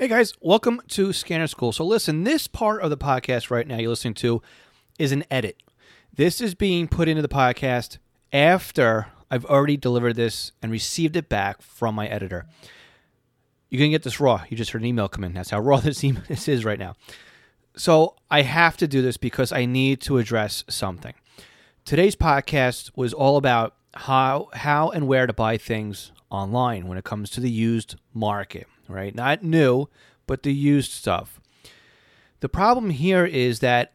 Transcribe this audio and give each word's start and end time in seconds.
Hey 0.00 0.08
guys, 0.08 0.32
welcome 0.40 0.80
to 0.88 1.12
Scanner 1.12 1.46
School. 1.46 1.72
So, 1.72 1.84
listen, 1.84 2.24
this 2.24 2.46
part 2.48 2.80
of 2.80 2.88
the 2.88 2.96
podcast 2.96 3.50
right 3.50 3.66
now 3.66 3.76
you're 3.76 3.90
listening 3.90 4.14
to 4.14 4.40
is 4.98 5.12
an 5.12 5.24
edit. 5.30 5.62
This 6.10 6.40
is 6.40 6.54
being 6.54 6.88
put 6.88 7.06
into 7.06 7.20
the 7.20 7.28
podcast 7.28 7.98
after 8.32 9.08
I've 9.30 9.44
already 9.44 9.76
delivered 9.76 10.16
this 10.16 10.52
and 10.62 10.72
received 10.72 11.16
it 11.16 11.28
back 11.28 11.60
from 11.60 11.94
my 11.94 12.08
editor. 12.08 12.46
You 13.68 13.78
can 13.78 13.90
get 13.90 14.02
this 14.02 14.20
raw. 14.20 14.42
You 14.48 14.56
just 14.56 14.70
heard 14.70 14.80
an 14.80 14.86
email 14.86 15.06
come 15.06 15.22
in. 15.22 15.34
That's 15.34 15.50
how 15.50 15.60
raw 15.60 15.76
this 15.80 16.02
email 16.02 16.22
this 16.28 16.48
is 16.48 16.64
right 16.64 16.78
now. 16.78 16.94
So 17.76 18.16
I 18.30 18.40
have 18.40 18.78
to 18.78 18.88
do 18.88 19.02
this 19.02 19.18
because 19.18 19.52
I 19.52 19.66
need 19.66 20.00
to 20.00 20.16
address 20.16 20.64
something. 20.66 21.12
Today's 21.84 22.16
podcast 22.16 22.90
was 22.96 23.12
all 23.12 23.36
about 23.36 23.74
how 23.92 24.48
how 24.54 24.88
and 24.88 25.06
where 25.06 25.26
to 25.26 25.34
buy 25.34 25.58
things 25.58 26.10
online 26.30 26.86
when 26.86 26.96
it 26.96 27.04
comes 27.04 27.28
to 27.32 27.40
the 27.40 27.50
used 27.50 27.96
market 28.14 28.66
right? 28.90 29.14
Not 29.14 29.42
new, 29.42 29.88
but 30.26 30.42
the 30.42 30.52
used 30.52 30.92
stuff. 30.92 31.40
The 32.40 32.48
problem 32.48 32.90
here 32.90 33.26
is 33.26 33.60
that 33.60 33.92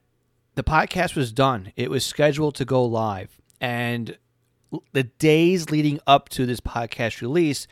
the 0.56 0.64
podcast 0.64 1.16
was 1.16 1.32
done. 1.32 1.72
It 1.76 1.90
was 1.90 2.06
scheduled 2.06 2.56
to 2.56 2.66
go 2.66 2.84
live. 2.84 3.40
And 3.60 4.18
the 4.94 5.04
days 5.04 5.70
leading 5.70 6.00
up 6.08 6.30
to 6.30 6.46
this 6.46 6.60
podcast 6.60 7.22
release, 7.22 7.68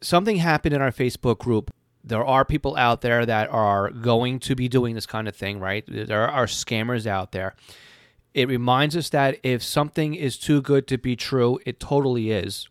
something 0.00 0.36
happened 0.36 0.74
in 0.74 0.82
our 0.82 0.92
Facebook 0.92 1.38
group. 1.38 1.70
There 2.04 2.24
are 2.24 2.44
people 2.44 2.76
out 2.76 3.00
there 3.00 3.26
that 3.26 3.50
are 3.50 3.90
going 3.90 4.38
to 4.40 4.54
be 4.54 4.68
doing 4.68 4.94
this 4.94 5.06
kind 5.06 5.26
of 5.26 5.34
thing, 5.34 5.58
right? 5.58 5.84
There 5.88 6.28
are 6.28 6.46
scammers 6.46 7.06
out 7.06 7.32
there. 7.32 7.54
It 8.32 8.48
reminds 8.48 8.96
us 8.96 9.08
that 9.10 9.38
if 9.42 9.62
something 9.62 10.14
is 10.14 10.38
too 10.38 10.62
good 10.62 10.86
to 10.88 10.98
be 10.98 11.16
true, 11.16 11.58
it 11.66 11.80
totally 11.80 12.30
is. 12.30 12.68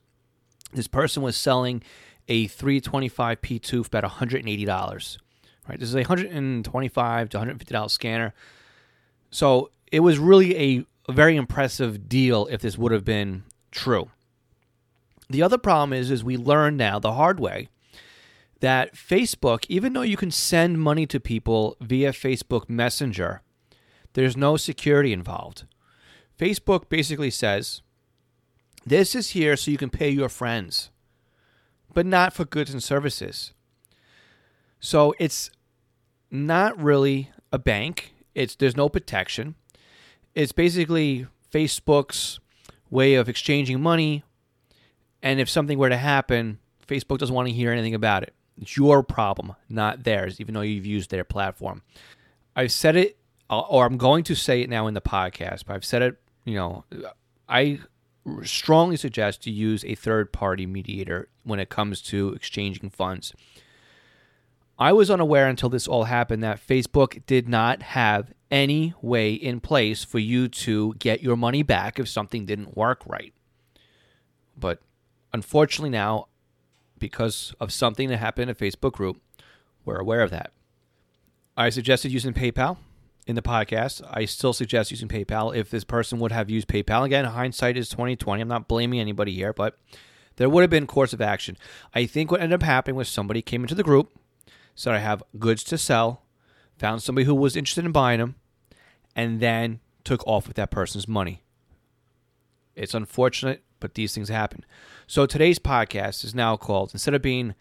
This 0.73 0.87
person 0.87 1.23
was 1.23 1.35
selling 1.35 1.83
a 2.27 2.47
325 2.47 3.41
P2 3.41 3.85
for 3.85 3.97
about 3.97 4.09
$180. 4.09 5.17
Right, 5.67 5.79
this 5.79 5.89
is 5.89 5.95
a 5.95 5.99
125 5.99 7.29
to 7.29 7.37
150 7.37 7.73
dollar 7.73 7.89
scanner. 7.89 8.33
So 9.31 9.71
it 9.91 10.01
was 10.01 10.19
really 10.19 10.55
a, 10.57 10.85
a 11.09 11.11
very 11.11 11.35
impressive 11.35 12.07
deal 12.07 12.47
if 12.51 12.61
this 12.61 12.77
would 12.77 12.91
have 12.91 13.05
been 13.05 13.43
true. 13.71 14.09
The 15.29 15.41
other 15.41 15.57
problem 15.57 15.93
is, 15.93 16.11
is 16.11 16.23
we 16.23 16.37
learn 16.37 16.77
now 16.77 16.99
the 16.99 17.13
hard 17.13 17.39
way 17.39 17.69
that 18.59 18.93
Facebook, 18.93 19.65
even 19.69 19.93
though 19.93 20.01
you 20.01 20.17
can 20.17 20.31
send 20.31 20.79
money 20.79 21.05
to 21.07 21.19
people 21.19 21.75
via 21.81 22.11
Facebook 22.11 22.69
Messenger, 22.69 23.41
there's 24.13 24.37
no 24.37 24.55
security 24.55 25.11
involved. 25.11 25.65
Facebook 26.39 26.89
basically 26.89 27.31
says, 27.31 27.81
this 28.85 29.15
is 29.15 29.31
here 29.31 29.57
so 29.57 29.71
you 29.71 29.77
can 29.77 29.89
pay 29.89 30.09
your 30.09 30.29
friends 30.29 30.89
but 31.95 32.05
not 32.05 32.33
for 32.33 32.45
goods 32.45 32.71
and 32.71 32.83
services. 32.83 33.53
So 34.79 35.15
it's 35.17 35.49
not 36.29 36.79
really 36.79 37.31
a 37.51 37.57
bank. 37.57 38.13
It's 38.35 38.53
there's 38.53 38.77
no 38.77 38.89
protection. 38.89 39.55
It's 40.35 40.51
basically 40.51 41.25
Facebook's 41.51 42.39
way 42.91 43.15
of 43.15 43.29
exchanging 43.29 43.81
money. 43.81 44.23
And 45.23 45.39
if 45.39 45.49
something 45.49 45.79
were 45.79 45.89
to 45.89 45.97
happen, 45.97 46.59
Facebook 46.85 47.17
doesn't 47.17 47.33
want 47.33 47.47
to 47.47 47.53
hear 47.53 47.71
anything 47.71 47.95
about 47.95 48.23
it. 48.23 48.33
It's 48.61 48.77
your 48.77 49.01
problem, 49.01 49.55
not 49.69 50.03
theirs, 50.03 50.39
even 50.39 50.53
though 50.53 50.61
you've 50.61 50.85
used 50.85 51.09
their 51.09 51.23
platform. 51.23 51.81
I've 52.55 52.71
said 52.71 52.95
it, 52.95 53.17
uh, 53.49 53.61
or 53.61 53.85
I'm 53.85 53.97
going 53.97 54.23
to 54.25 54.35
say 54.35 54.61
it 54.61 54.69
now 54.69 54.87
in 54.87 54.93
the 54.93 55.01
podcast, 55.01 55.65
but 55.65 55.75
I've 55.75 55.85
said 55.85 56.01
it, 56.01 56.17
you 56.43 56.55
know, 56.55 56.85
I 57.49 57.79
strongly 58.43 58.97
suggest 58.97 59.43
to 59.43 59.51
use 59.51 59.83
a 59.85 59.95
third 59.95 60.31
party 60.31 60.65
mediator 60.65 61.29
when 61.43 61.59
it 61.59 61.69
comes 61.69 62.01
to 62.03 62.29
exchanging 62.29 62.89
funds. 62.89 63.33
I 64.77 64.91
was 64.91 65.09
unaware 65.09 65.47
until 65.47 65.69
this 65.69 65.87
all 65.87 66.05
happened 66.05 66.43
that 66.43 66.65
Facebook 66.65 67.25
did 67.25 67.47
not 67.47 67.81
have 67.81 68.33
any 68.51 68.93
way 69.01 69.33
in 69.33 69.59
place 69.59 70.03
for 70.03 70.19
you 70.19 70.47
to 70.47 70.95
get 70.95 71.23
your 71.23 71.37
money 71.37 71.63
back 71.63 71.99
if 71.99 72.09
something 72.09 72.45
didn't 72.45 72.75
work 72.75 73.01
right. 73.05 73.33
But 74.57 74.81
unfortunately, 75.33 75.91
now, 75.91 76.27
because 76.99 77.53
of 77.59 77.71
something 77.71 78.09
that 78.09 78.17
happened 78.17 78.49
in 78.49 78.55
a 78.55 78.59
Facebook 78.59 78.93
group, 78.93 79.21
we're 79.85 79.99
aware 79.99 80.21
of 80.21 80.31
that. 80.31 80.51
I 81.55 81.69
suggested 81.69 82.11
using 82.11 82.33
PayPal 82.33 82.77
in 83.27 83.35
the 83.35 83.41
podcast. 83.41 84.01
I 84.09 84.25
still 84.25 84.53
suggest 84.53 84.91
using 84.91 85.07
PayPal. 85.07 85.55
If 85.55 85.69
this 85.69 85.83
person 85.83 86.19
would 86.19 86.31
have 86.31 86.49
used 86.49 86.67
PayPal 86.67 87.05
again, 87.05 87.25
hindsight 87.25 87.77
is 87.77 87.89
twenty 87.89 88.15
twenty. 88.15 88.41
I'm 88.41 88.47
not 88.47 88.67
blaming 88.67 88.99
anybody 88.99 89.33
here, 89.33 89.53
but 89.53 89.77
there 90.35 90.49
would 90.49 90.61
have 90.61 90.69
been 90.69 90.87
course 90.87 91.13
of 91.13 91.21
action. 91.21 91.57
I 91.93 92.05
think 92.05 92.31
what 92.31 92.41
ended 92.41 92.61
up 92.61 92.65
happening 92.65 92.95
was 92.95 93.09
somebody 93.09 93.41
came 93.41 93.63
into 93.63 93.75
the 93.75 93.83
group, 93.83 94.17
said 94.75 94.93
I 94.93 94.99
have 94.99 95.23
goods 95.39 95.63
to 95.65 95.77
sell, 95.77 96.23
found 96.77 97.01
somebody 97.01 97.25
who 97.25 97.35
was 97.35 97.55
interested 97.55 97.85
in 97.85 97.91
buying 97.91 98.19
them, 98.19 98.35
and 99.15 99.39
then 99.39 99.79
took 100.03 100.25
off 100.27 100.47
with 100.47 100.57
that 100.57 100.71
person's 100.71 101.07
money. 101.07 101.41
It's 102.75 102.93
unfortunate, 102.93 103.63
but 103.79 103.93
these 103.93 104.13
things 104.13 104.29
happen. 104.29 104.65
So 105.07 105.25
today's 105.25 105.59
podcast 105.59 106.25
is 106.25 106.35
now 106.35 106.57
called 106.57 106.91
instead 106.93 107.13
of 107.13 107.21
being 107.21 107.55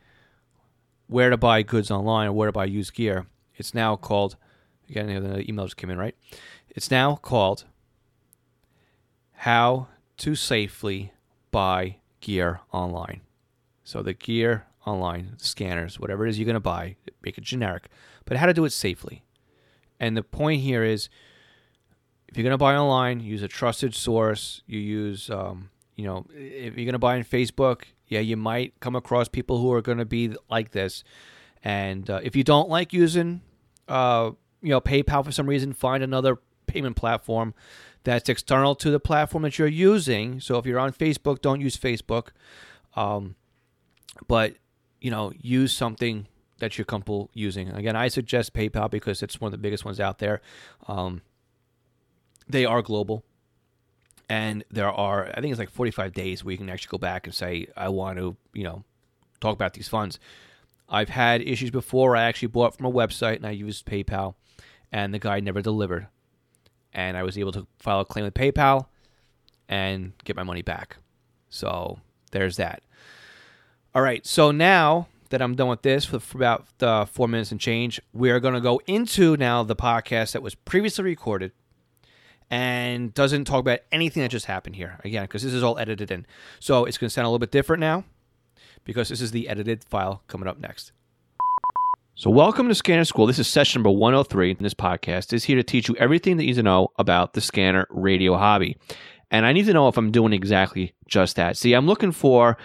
where 1.07 1.31
to 1.31 1.37
buy 1.37 1.63
goods 1.63 1.91
online 1.91 2.29
or 2.29 2.33
where 2.33 2.49
to 2.49 2.53
buy 2.53 2.65
used 2.65 2.95
gear, 2.95 3.27
it's 3.55 3.75
now 3.75 3.95
called 3.95 4.37
Again, 4.89 5.07
the 5.07 5.17
other 5.17 5.43
emails 5.43 5.75
came 5.75 5.91
in, 5.91 5.99
right? 5.99 6.15
It's 6.71 6.91
now 6.91 7.17
called 7.17 7.65
How 9.33 9.89
to 10.19 10.35
Safely 10.35 11.13
Buy 11.51 11.97
Gear 12.21 12.61
Online. 12.73 13.23
So 13.85 14.03
the 14.03 14.15
gear 14.15 14.67
online, 14.87 15.35
the 15.39 15.45
scanners, 15.45 16.01
whatever 16.01 16.27
it 16.27 16.31
is 16.31 16.39
you're 16.39 16.47
going 16.47 16.55
to 16.55 16.61
buy, 16.61 16.97
make 17.23 17.39
it 17.39 17.45
generic, 17.45 17.89
but 18.25 18.37
how 18.37 18.47
to 18.47 18.55
do 18.55 18.65
it 18.65 18.71
safely. 18.71 19.25
And 20.01 20.17
the 20.17 20.23
point 20.23 20.63
here 20.63 20.83
is 20.83 21.09
if 22.29 22.37
you're 22.37 22.43
going 22.43 22.53
to 22.53 22.59
buy 22.59 22.75
online, 22.75 23.21
use 23.21 23.43
a 23.43 23.49
trusted 23.49 23.95
source. 23.95 24.63
You 24.67 24.81
use, 24.81 25.31
um, 25.31 25.71
you 25.95 26.05
know, 26.05 26.27
if 26.35 26.77
you're 26.77 26.85
going 26.85 26.93
to 26.95 26.99
buy 26.99 27.17
on 27.17 27.25
Facebook, 27.25 27.83
yeah, 28.09 28.21
you 28.21 28.37
might 28.37 28.79
come 28.81 28.97
across 28.97 29.29
people 29.29 29.61
who 29.61 29.73
are 29.73 29.83
going 29.83 29.99
to 29.99 30.05
be 30.05 30.35
like 30.51 30.73
this. 30.73 31.05
And 31.63 32.11
uh, 32.11 32.21
if 32.23 32.35
you 32.35 32.43
don't 32.43 32.69
like 32.69 32.93
using 32.93 33.41
uh, 33.89 34.33
you 34.65 34.71
know 34.71 34.81
PayPal 34.81 35.25
for 35.25 35.31
some 35.31 35.47
reason, 35.47 35.73
find 35.73 36.03
another 36.03 36.39
payment 36.67 36.97
platform 36.97 37.55
that's 38.03 38.29
external 38.29 38.75
to 38.75 38.91
the 38.91 38.99
platform 38.99 39.43
that 39.43 39.59
you're 39.59 39.69
using. 39.69 40.41
So 40.41 40.59
if 40.59 40.67
you're 40.67 40.79
on 40.79 40.93
Facebook, 40.93 41.43
don't 41.43 41.61
use 41.61 41.77
Facebook, 41.77 42.29
um, 42.97 43.37
but 44.27 44.55
you 45.01 45.11
know 45.11 45.33
use 45.41 45.73
something 45.73 46.27
that 46.59 46.79
you're 46.79 46.85
comfortable 46.87 47.31
using. 47.35 47.69
Again, 47.71 47.95
I 47.95 48.09
suggest 48.09 48.55
PayPal 48.55 48.91
because 48.91 49.23
it's 49.23 49.41
one 49.41 49.49
of 49.49 49.53
the 49.53 49.59
biggest 49.59 49.85
ones 49.85 50.01
out 50.01 50.19
there. 50.19 50.41
Um, 50.89 51.21
they 52.49 52.65
are 52.65 52.81
global, 52.81 53.23
and 54.31 54.65
there 54.71 54.91
are 54.91 55.29
I 55.35 55.41
think 55.41 55.53
it's 55.53 55.59
like 55.59 55.71
45 55.71 56.15
days 56.15 56.43
where 56.43 56.53
you 56.53 56.59
can 56.59 56.71
actually 56.71 56.91
go 56.91 56.99
back 56.99 57.27
and 57.27 57.35
say 57.35 57.69
I 57.77 57.91
want 57.91 58.19
to 58.19 58.37
you 58.55 58.65
know 58.65 58.85
talk 59.41 59.55
about 59.55 59.75
these 59.75 59.89
funds. 59.89 60.19
I've 60.89 61.09
had 61.09 61.41
issues 61.43 61.71
before. 61.71 62.17
I 62.17 62.25
actually 62.25 62.49
bought 62.49 62.77
from 62.77 62.87
a 62.87 62.93
website 62.93 63.37
and 63.37 63.47
I 63.47 63.51
used 63.51 63.87
PayPal 63.87 64.35
and 64.93 65.13
the 65.13 65.19
guy 65.19 65.41
never 65.41 65.61
delivered. 65.61 66.09
And 66.93 67.17
I 67.17 67.23
was 67.23 67.37
able 67.37 67.53
to 67.53 67.67
file 67.79 68.01
a 68.01 68.05
claim 68.05 68.25
with 68.25 68.35
PayPal 68.35 68.87
and 69.69 70.13
get 70.25 70.37
my 70.37 70.43
money 70.43 70.63
back. 70.63 70.99
So 71.49 71.99
there's 72.31 72.57
that. 72.57 72.83
All 73.95 74.03
right, 74.03 74.27
so 74.27 74.51
now 74.51 75.09
that 75.31 75.41
I'm 75.41 75.55
done 75.55 75.69
with 75.69 75.83
this 75.83 76.05
for, 76.05 76.19
for 76.19 76.39
about 76.39 76.67
uh, 76.81 77.05
four 77.05 77.29
minutes 77.29 77.51
and 77.51 77.61
change, 77.61 78.01
we're 78.13 78.41
going 78.41 78.55
to 78.55 78.61
go 78.61 78.81
into 78.87 79.37
now 79.37 79.63
the 79.63 79.77
podcast 79.77 80.33
that 80.33 80.43
was 80.43 80.55
previously 80.55 81.05
recorded 81.05 81.53
and 82.51 83.15
doesn't 83.15 83.47
talk 83.47 83.61
about 83.61 83.81
anything 83.91 84.23
that 84.23 84.29
just 84.29 84.47
happened 84.47 84.77
here 84.77 84.99
again 85.05 85.25
because 85.25 85.43
this 85.43 85.53
is 85.53 85.63
all 85.63 85.79
edited 85.79 86.11
in. 86.11 86.27
So 86.61 86.85
it's 86.85 86.99
going 86.99 87.09
to 87.09 87.13
sound 87.13 87.27
a 87.27 87.29
little 87.29 87.39
bit 87.39 87.51
different 87.51 87.81
now 87.81 88.05
because 88.85 89.09
this 89.09 89.21
is 89.21 89.31
the 89.31 89.49
edited 89.49 89.85
file 89.85 90.23
coming 90.29 90.49
up 90.49 90.59
next. 90.59 90.93
So, 92.17 92.31
welcome 92.31 92.69
to 92.69 92.75
Scanner 92.75 93.05
School. 93.05 93.27
This 93.27 93.41
is 93.41 93.49
session 93.49 93.81
number 93.81 93.91
103. 93.91 94.53
And 94.53 94.61
this 94.61 94.75
podcast 94.75 95.33
is 95.33 95.45
here 95.45 95.57
to 95.57 95.65
teach 95.65 95.89
you 95.89 95.97
everything 95.97 96.37
that 96.37 96.45
you 96.45 96.51
need 96.51 96.57
to 96.57 96.63
know 96.63 96.89
about 96.97 97.33
the 97.33 97.41
scanner 97.41 97.89
radio 97.91 98.37
hobby. 98.37 98.77
And 99.33 99.45
I 99.45 99.53
need 99.53 99.67
to 99.67 99.73
know 99.73 99.89
if 99.89 99.97
I'm 99.97 100.13
doing 100.13 100.33
exactly 100.33 100.95
just 101.09 101.35
that. 101.37 101.57
See, 101.57 101.73
I'm 101.73 101.87
looking 101.87 102.13
for 102.13 102.57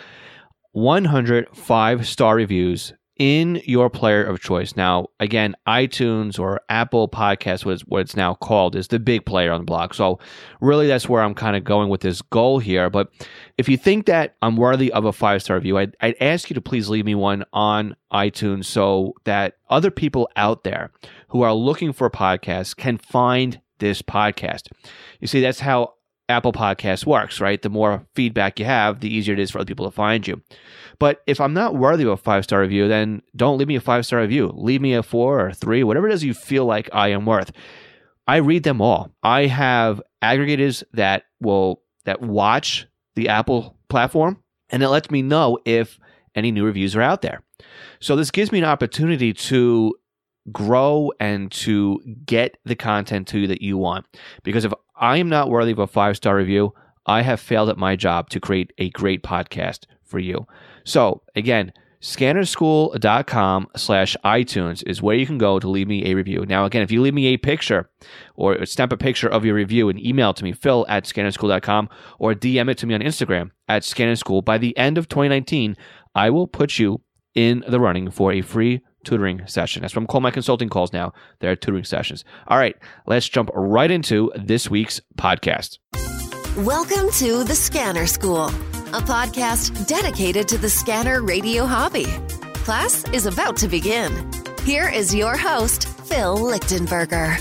105 0.73 2.07
star 2.07 2.35
reviews 2.35 2.93
in 3.19 3.61
your 3.65 3.89
player 3.89 4.23
of 4.23 4.39
choice. 4.39 4.75
Now, 4.77 5.07
again, 5.19 5.55
iTunes 5.67 6.39
or 6.39 6.61
Apple 6.69 7.09
Podcast, 7.09 7.65
what 7.65 7.73
it's, 7.73 7.81
what 7.81 8.01
it's 8.01 8.15
now 8.15 8.33
called, 8.33 8.75
is 8.75 8.87
the 8.87 8.97
big 8.97 9.25
player 9.25 9.51
on 9.51 9.61
the 9.61 9.65
block. 9.65 9.93
So, 9.93 10.19
really, 10.61 10.87
that's 10.87 11.07
where 11.09 11.21
I'm 11.21 11.35
kind 11.35 11.55
of 11.55 11.65
going 11.65 11.89
with 11.89 12.01
this 12.01 12.21
goal 12.21 12.59
here. 12.59 12.89
But 12.89 13.11
if 13.57 13.67
you 13.67 13.77
think 13.77 14.05
that 14.05 14.35
I'm 14.41 14.55
worthy 14.55 14.91
of 14.91 15.03
a 15.03 15.11
five 15.11 15.43
star 15.43 15.57
review, 15.57 15.77
I'd, 15.77 15.95
I'd 16.01 16.15
ask 16.21 16.49
you 16.49 16.53
to 16.55 16.61
please 16.61 16.89
leave 16.89 17.05
me 17.05 17.13
one 17.13 17.43
on 17.51 17.95
iTunes 18.11 18.65
so 18.65 19.13
that 19.25 19.57
other 19.69 19.91
people 19.91 20.29
out 20.37 20.63
there 20.63 20.91
who 21.27 21.41
are 21.41 21.53
looking 21.53 21.91
for 21.91 22.09
podcasts 22.09 22.75
can 22.75 22.97
find 22.97 23.59
this 23.79 24.01
podcast. 24.01 24.69
You 25.19 25.27
see, 25.27 25.41
that's 25.41 25.59
how 25.59 25.95
Apple 26.29 26.53
Podcast 26.53 27.05
works, 27.05 27.41
right? 27.41 27.61
The 27.61 27.69
more 27.69 28.05
feedback 28.15 28.59
you 28.59 28.65
have, 28.65 28.99
the 28.99 29.13
easier 29.13 29.33
it 29.33 29.39
is 29.39 29.51
for 29.51 29.59
other 29.59 29.65
people 29.65 29.89
to 29.89 29.95
find 29.95 30.27
you. 30.27 30.41
But 30.99 31.21
if 31.27 31.41
I'm 31.41 31.53
not 31.53 31.75
worthy 31.75 32.03
of 32.03 32.09
a 32.09 32.17
five 32.17 32.43
star 32.43 32.61
review, 32.61 32.87
then 32.87 33.21
don't 33.35 33.57
leave 33.57 33.67
me 33.67 33.75
a 33.75 33.81
five 33.81 34.05
star 34.05 34.21
review. 34.21 34.51
Leave 34.53 34.81
me 34.81 34.93
a 34.93 35.03
four 35.03 35.47
or 35.47 35.51
three, 35.51 35.83
whatever 35.83 36.07
it 36.07 36.13
is 36.13 36.23
you 36.23 36.33
feel 36.33 36.65
like 36.65 36.89
I 36.93 37.09
am 37.09 37.25
worth. 37.25 37.51
I 38.27 38.37
read 38.37 38.63
them 38.63 38.79
all. 38.79 39.11
I 39.23 39.47
have 39.47 40.01
aggregators 40.21 40.83
that 40.93 41.23
will 41.41 41.81
that 42.05 42.21
watch 42.21 42.87
the 43.15 43.29
Apple 43.29 43.75
platform 43.89 44.41
and 44.69 44.83
it 44.83 44.89
lets 44.89 45.09
me 45.09 45.21
know 45.21 45.57
if 45.65 45.99
any 46.35 46.51
new 46.51 46.65
reviews 46.65 46.95
are 46.95 47.01
out 47.01 47.21
there. 47.21 47.41
So 47.99 48.15
this 48.15 48.31
gives 48.31 48.51
me 48.51 48.59
an 48.59 48.65
opportunity 48.65 49.33
to 49.33 49.95
grow 50.51 51.11
and 51.19 51.51
to 51.51 52.01
get 52.25 52.57
the 52.65 52.75
content 52.75 53.27
to 53.29 53.39
you 53.39 53.47
that 53.47 53.61
you 53.61 53.77
want. 53.77 54.05
Because 54.43 54.65
if 54.65 54.73
I 54.99 55.17
am 55.17 55.29
not 55.29 55.49
worthy 55.49 55.71
of 55.71 55.79
a 55.79 55.87
five 55.87 56.17
star 56.17 56.35
review, 56.35 56.73
I 57.05 57.23
have 57.23 57.39
failed 57.39 57.69
at 57.69 57.77
my 57.77 57.95
job 57.95 58.29
to 58.29 58.39
create 58.39 58.71
a 58.77 58.89
great 58.91 59.23
podcast 59.23 59.85
for 60.03 60.19
you. 60.19 60.45
So 60.83 61.23
again, 61.35 61.73
scannerschool.com 62.01 63.67
slash 63.75 64.15
iTunes 64.23 64.83
is 64.85 65.01
where 65.01 65.15
you 65.15 65.25
can 65.25 65.37
go 65.37 65.59
to 65.59 65.67
leave 65.67 65.87
me 65.87 66.05
a 66.05 66.13
review. 66.13 66.45
Now, 66.45 66.65
again, 66.65 66.81
if 66.81 66.91
you 66.91 67.01
leave 67.01 67.13
me 67.13 67.27
a 67.27 67.37
picture 67.37 67.89
or 68.35 68.65
snap 68.65 68.91
a 68.91 68.97
picture 68.97 69.27
of 69.27 69.43
your 69.43 69.55
review 69.55 69.89
and 69.89 69.99
email 69.99 70.33
to 70.33 70.43
me, 70.43 70.51
phil 70.53 70.85
at 70.87 71.05
scannerschool.com 71.05 71.89
or 72.19 72.33
DM 72.33 72.69
it 72.69 72.77
to 72.79 72.85
me 72.85 72.93
on 72.93 73.01
Instagram 73.01 73.51
at 73.67 73.83
scannerschool, 73.83 74.45
by 74.45 74.57
the 74.57 74.77
end 74.77 74.97
of 74.97 75.09
2019, 75.09 75.75
I 76.15 76.29
will 76.29 76.47
put 76.47 76.79
you 76.79 77.01
in 77.35 77.63
the 77.67 77.79
running 77.79 78.11
for 78.11 78.31
a 78.31 78.41
free 78.41 78.81
tutoring 79.03 79.45
session. 79.47 79.81
That's 79.81 79.95
what 79.95 80.01
I'm 80.01 80.07
calling 80.07 80.23
my 80.23 80.31
consulting 80.31 80.69
calls 80.69 80.93
now. 80.93 81.13
They're 81.39 81.55
tutoring 81.55 81.83
sessions. 81.83 82.23
All 82.47 82.57
right, 82.57 82.75
let's 83.05 83.27
jump 83.27 83.49
right 83.53 83.89
into 83.91 84.31
this 84.35 84.69
week's 84.69 85.01
podcast. 85.17 85.79
Welcome 86.57 87.11
to 87.13 87.43
the 87.43 87.55
Scanner 87.55 88.07
School, 88.07 88.45
a 88.45 89.01
podcast 89.01 89.87
dedicated 89.87 90.47
to 90.49 90.57
the 90.57 90.69
scanner 90.69 91.21
radio 91.21 91.65
hobby. 91.65 92.07
Class 92.65 93.07
is 93.13 93.25
about 93.25 93.55
to 93.57 93.67
begin. 93.67 94.29
Here 94.63 94.89
is 94.89 95.15
your 95.15 95.37
host, 95.37 95.87
Phil 95.87 96.37
Lichtenberger. 96.37 97.37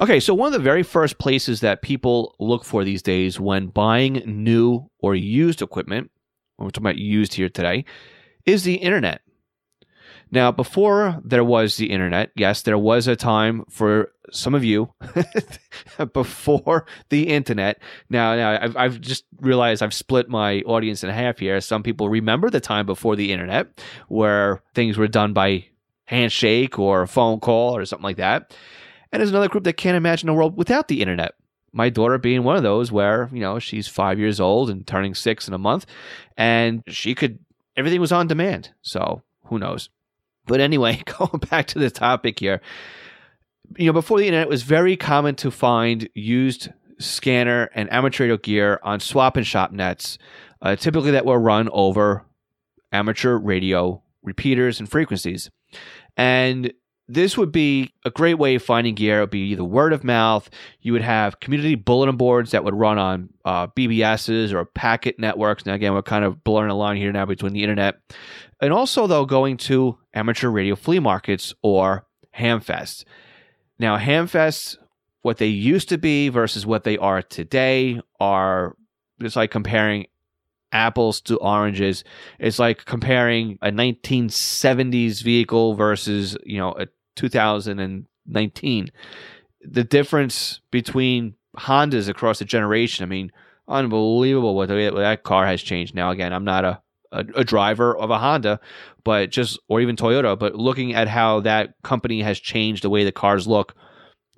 Okay, 0.00 0.20
so 0.20 0.32
one 0.32 0.46
of 0.46 0.52
the 0.52 0.58
very 0.60 0.82
first 0.82 1.18
places 1.18 1.60
that 1.60 1.82
people 1.82 2.36
look 2.38 2.64
for 2.64 2.84
these 2.84 3.02
days 3.02 3.40
when 3.40 3.66
buying 3.66 4.22
new 4.26 4.88
or 5.00 5.14
used 5.14 5.60
equipment, 5.60 6.10
when 6.56 6.66
we're 6.66 6.70
talking 6.70 6.86
about 6.86 6.98
used 6.98 7.34
here 7.34 7.48
today, 7.48 7.84
is 8.44 8.62
the 8.62 8.74
internet. 8.74 9.22
Now, 10.30 10.52
before 10.52 11.20
there 11.24 11.44
was 11.44 11.76
the 11.76 11.90
internet, 11.90 12.30
yes, 12.36 12.62
there 12.62 12.78
was 12.78 13.06
a 13.06 13.16
time 13.16 13.64
for 13.70 14.12
some 14.30 14.54
of 14.54 14.62
you 14.62 14.92
before 16.12 16.86
the 17.08 17.28
internet. 17.28 17.80
Now, 18.10 18.36
now 18.36 18.58
I've, 18.60 18.76
I've 18.76 19.00
just 19.00 19.24
realized 19.40 19.82
I've 19.82 19.94
split 19.94 20.28
my 20.28 20.60
audience 20.60 21.02
in 21.02 21.10
half 21.10 21.38
here. 21.38 21.60
Some 21.60 21.82
people 21.82 22.08
remember 22.08 22.50
the 22.50 22.60
time 22.60 22.84
before 22.84 23.16
the 23.16 23.32
internet 23.32 23.82
where 24.08 24.62
things 24.74 24.98
were 24.98 25.08
done 25.08 25.32
by 25.32 25.66
handshake 26.04 26.78
or 26.78 27.06
phone 27.06 27.40
call 27.40 27.76
or 27.76 27.84
something 27.84 28.04
like 28.04 28.16
that. 28.16 28.54
And 29.12 29.20
there's 29.20 29.30
another 29.30 29.48
group 29.48 29.64
that 29.64 29.78
can't 29.78 29.96
imagine 29.96 30.28
a 30.28 30.34
world 30.34 30.56
without 30.56 30.88
the 30.88 31.00
internet. 31.00 31.34
My 31.72 31.88
daughter 31.90 32.18
being 32.18 32.44
one 32.44 32.56
of 32.56 32.62
those 32.62 32.92
where, 32.92 33.28
you 33.32 33.40
know, 33.40 33.58
she's 33.58 33.88
five 33.88 34.18
years 34.18 34.40
old 34.40 34.70
and 34.70 34.86
turning 34.86 35.14
six 35.14 35.48
in 35.48 35.54
a 35.54 35.58
month, 35.58 35.86
and 36.36 36.82
she 36.88 37.14
could, 37.14 37.38
everything 37.76 38.00
was 38.00 38.12
on 38.12 38.26
demand. 38.26 38.70
So 38.82 39.22
who 39.44 39.58
knows? 39.58 39.90
But 40.48 40.60
anyway, 40.60 41.02
going 41.18 41.40
back 41.50 41.68
to 41.68 41.78
the 41.78 41.90
topic 41.90 42.40
here, 42.40 42.60
you 43.76 43.86
know, 43.86 43.92
before 43.92 44.18
the 44.18 44.26
internet, 44.26 44.46
it 44.46 44.50
was 44.50 44.62
very 44.62 44.96
common 44.96 45.36
to 45.36 45.50
find 45.50 46.08
used 46.14 46.70
scanner 46.98 47.70
and 47.74 47.92
amateur 47.92 48.24
radio 48.24 48.36
gear 48.36 48.80
on 48.82 48.98
swap 48.98 49.36
and 49.36 49.46
shop 49.46 49.70
nets, 49.70 50.18
uh, 50.62 50.74
typically 50.74 51.12
that 51.12 51.24
were 51.24 51.38
run 51.38 51.68
over 51.72 52.24
amateur 52.90 53.36
radio 53.36 54.02
repeaters 54.22 54.80
and 54.80 54.90
frequencies. 54.90 55.50
And 56.16 56.72
this 57.08 57.38
would 57.38 57.50
be 57.50 57.94
a 58.04 58.10
great 58.10 58.34
way 58.34 58.54
of 58.54 58.62
finding 58.62 58.94
gear. 58.94 59.18
It 59.18 59.22
would 59.22 59.30
be 59.30 59.50
either 59.50 59.64
word 59.64 59.94
of 59.94 60.04
mouth. 60.04 60.50
You 60.82 60.92
would 60.92 61.02
have 61.02 61.40
community 61.40 61.74
bulletin 61.74 62.16
boards 62.16 62.50
that 62.50 62.64
would 62.64 62.74
run 62.74 62.98
on 62.98 63.30
uh, 63.46 63.68
BBSs 63.68 64.52
or 64.52 64.66
packet 64.66 65.18
networks. 65.18 65.64
Now, 65.64 65.72
again, 65.72 65.94
we're 65.94 66.02
kind 66.02 66.24
of 66.24 66.44
blurring 66.44 66.70
a 66.70 66.76
line 66.76 66.98
here 66.98 67.10
now 67.10 67.24
between 67.24 67.54
the 67.54 67.62
internet. 67.62 67.96
And 68.60 68.72
also, 68.72 69.06
though, 69.06 69.24
going 69.24 69.56
to 69.58 69.98
amateur 70.12 70.50
radio 70.50 70.76
flea 70.76 70.98
markets 70.98 71.54
or 71.62 72.06
hamfests. 72.36 73.04
Now, 73.78 73.96
hamfests, 73.96 74.76
what 75.22 75.38
they 75.38 75.46
used 75.46 75.88
to 75.88 75.98
be 75.98 76.28
versus 76.28 76.66
what 76.66 76.84
they 76.84 76.98
are 76.98 77.22
today, 77.22 78.00
are 78.20 78.76
just 79.20 79.36
like 79.36 79.50
comparing 79.50 80.06
apples 80.72 81.22
to 81.22 81.36
oranges. 81.38 82.04
It's 82.38 82.58
like 82.58 82.84
comparing 82.84 83.58
a 83.62 83.70
1970s 83.70 85.22
vehicle 85.22 85.74
versus, 85.74 86.36
you 86.44 86.58
know, 86.58 86.72
a 86.72 86.86
2019. 87.18 88.90
The 89.62 89.84
difference 89.84 90.60
between 90.70 91.34
Hondas 91.56 92.08
across 92.08 92.38
the 92.38 92.44
generation, 92.44 93.02
I 93.02 93.06
mean, 93.06 93.32
unbelievable 93.66 94.54
what 94.54 94.68
that 94.68 95.22
car 95.24 95.46
has 95.46 95.60
changed. 95.60 95.94
Now, 95.94 96.10
again, 96.10 96.32
I'm 96.32 96.44
not 96.44 96.64
a, 96.64 96.80
a, 97.12 97.24
a 97.34 97.44
driver 97.44 97.96
of 97.96 98.10
a 98.10 98.18
Honda, 98.18 98.60
but 99.04 99.30
just, 99.30 99.58
or 99.68 99.80
even 99.80 99.96
Toyota, 99.96 100.38
but 100.38 100.54
looking 100.54 100.94
at 100.94 101.08
how 101.08 101.40
that 101.40 101.74
company 101.82 102.22
has 102.22 102.38
changed 102.38 102.84
the 102.84 102.90
way 102.90 103.04
the 103.04 103.12
cars 103.12 103.46
look 103.46 103.74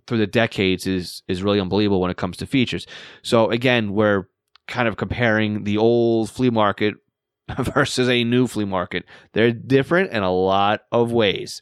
through 0.06 0.18
the 0.18 0.26
decades 0.26 0.86
is 0.88 1.22
is 1.28 1.42
really 1.42 1.60
unbelievable 1.60 2.00
when 2.00 2.10
it 2.10 2.16
comes 2.16 2.36
to 2.38 2.46
features. 2.46 2.86
So 3.22 3.50
again, 3.50 3.92
we're 3.92 4.28
kind 4.66 4.88
of 4.88 4.96
comparing 4.96 5.64
the 5.64 5.78
old 5.78 6.30
flea 6.30 6.50
market 6.50 6.94
versus 7.58 8.08
a 8.08 8.24
new 8.24 8.46
flea 8.46 8.64
market. 8.64 9.04
They're 9.34 9.52
different 9.52 10.10
in 10.10 10.22
a 10.22 10.32
lot 10.32 10.80
of 10.90 11.12
ways. 11.12 11.60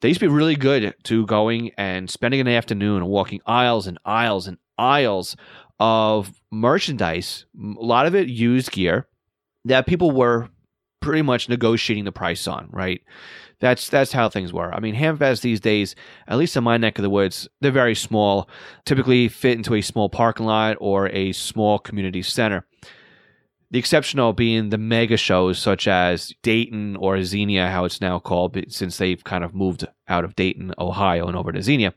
They 0.00 0.08
used 0.08 0.20
to 0.20 0.26
be 0.28 0.34
really 0.34 0.56
good 0.56 0.94
to 1.04 1.26
going 1.26 1.72
and 1.76 2.08
spending 2.08 2.40
an 2.40 2.48
afternoon 2.48 2.98
and 2.98 3.08
walking 3.08 3.40
aisles 3.46 3.86
and 3.86 3.98
aisles 4.04 4.46
and 4.46 4.56
aisles 4.78 5.36
of 5.78 6.32
merchandise, 6.50 7.46
a 7.56 7.84
lot 7.84 8.06
of 8.06 8.14
it 8.14 8.28
used 8.28 8.72
gear 8.72 9.08
that 9.64 9.86
people 9.86 10.10
were 10.10 10.48
pretty 11.00 11.22
much 11.22 11.48
negotiating 11.48 12.04
the 12.04 12.12
price 12.12 12.46
on, 12.46 12.68
right? 12.70 13.02
That's 13.60 13.88
that's 13.90 14.12
how 14.12 14.28
things 14.28 14.52
were. 14.52 14.72
I 14.72 14.80
mean, 14.80 14.94
hamfests 14.94 15.42
these 15.42 15.60
days, 15.60 15.94
at 16.26 16.38
least 16.38 16.56
in 16.56 16.64
my 16.64 16.78
neck 16.78 16.98
of 16.98 17.02
the 17.02 17.10
woods, 17.10 17.48
they're 17.60 17.70
very 17.70 17.94
small. 17.94 18.48
Typically 18.86 19.28
fit 19.28 19.58
into 19.58 19.74
a 19.74 19.82
small 19.82 20.08
parking 20.08 20.46
lot 20.46 20.76
or 20.80 21.08
a 21.08 21.32
small 21.32 21.78
community 21.78 22.22
center. 22.22 22.66
The 23.72 23.78
exceptional 23.78 24.32
being 24.32 24.70
the 24.70 24.78
mega 24.78 25.16
shows 25.16 25.58
such 25.58 25.86
as 25.86 26.32
Dayton 26.42 26.96
or 26.96 27.22
Xenia, 27.22 27.68
how 27.68 27.84
it's 27.84 28.00
now 28.00 28.18
called, 28.18 28.58
since 28.68 28.98
they've 28.98 29.22
kind 29.22 29.44
of 29.44 29.54
moved 29.54 29.86
out 30.08 30.24
of 30.24 30.34
Dayton, 30.34 30.74
Ohio, 30.78 31.28
and 31.28 31.36
over 31.36 31.52
to 31.52 31.62
Xenia. 31.62 31.94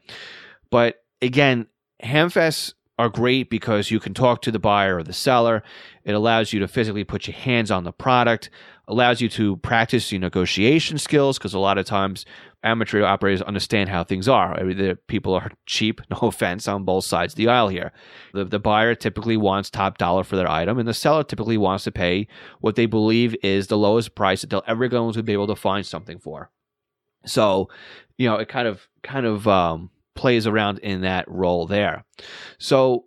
But 0.70 1.04
again, 1.22 1.66
hamfests 2.04 2.74
are 3.00 3.10
great 3.10 3.50
because 3.50 3.90
you 3.90 4.00
can 4.00 4.14
talk 4.14 4.44
to 4.44 4.52
the 4.52 4.60
buyer 4.60 4.98
or 4.98 5.04
the 5.04 5.14
seller. 5.14 5.64
It 6.04 6.14
allows 6.14 6.54
you 6.54 6.60
to 6.60 6.68
physically 6.68 7.04
put 7.04 7.26
your 7.28 7.36
hands 7.36 7.72
on 7.72 7.86
the 7.86 7.92
product, 7.92 8.52
allows 8.88 9.20
you 9.20 9.30
to 9.30 9.58
practice 9.58 10.12
your 10.12 10.22
negotiation 10.22 11.00
skills 11.00 11.40
because 11.40 11.56
a 11.56 11.60
lot 11.60 11.80
of 11.80 11.86
times 11.86 12.26
amateur 12.64 13.04
operators 13.04 13.42
understand 13.42 13.90
how 13.90 14.04
things 14.04 14.28
are. 14.28 14.58
I 14.60 14.64
mean, 14.64 14.78
the 14.78 14.98
people 15.08 15.34
are 15.34 15.52
cheap, 15.66 16.02
no 16.10 16.28
offense, 16.28 16.68
on 16.68 16.84
both 16.84 17.06
sides 17.06 17.34
of 17.34 17.38
the 17.38 17.50
aisle 17.50 17.68
here. 17.68 17.92
The, 18.34 18.46
the 18.46 18.60
buyer 18.60 18.96
typically 18.96 19.38
wants 19.38 19.70
top 19.70 19.98
dollar 19.98 20.24
for 20.24 20.36
their 20.36 20.50
item, 20.50 20.80
and 20.80 20.88
the 20.88 20.94
seller 20.94 21.24
typically 21.24 21.58
wants 21.58 21.84
to 21.86 21.92
pay 21.92 22.28
what 22.62 22.76
they 22.76 22.86
believe 22.86 23.36
is 23.44 23.68
the 23.68 23.78
lowest 23.78 24.16
price 24.16 24.42
that 24.42 24.50
they'll 24.50 24.64
ever 24.68 24.88
going 24.88 25.14
to 25.14 25.24
be 25.24 25.34
able 25.34 25.48
to 25.48 25.56
find 25.56 25.86
something 25.86 26.20
for. 26.20 26.50
So, 27.26 27.70
you 28.18 28.28
know, 28.28 28.36
it 28.36 28.50
kind 28.50 28.68
of 28.68 28.88
kind 29.02 29.26
of 29.26 29.48
um, 29.48 29.90
plays 30.16 30.48
around 30.48 30.80
in 30.80 31.02
that 31.02 31.28
role 31.28 31.68
there. 31.68 32.06
So, 32.58 33.06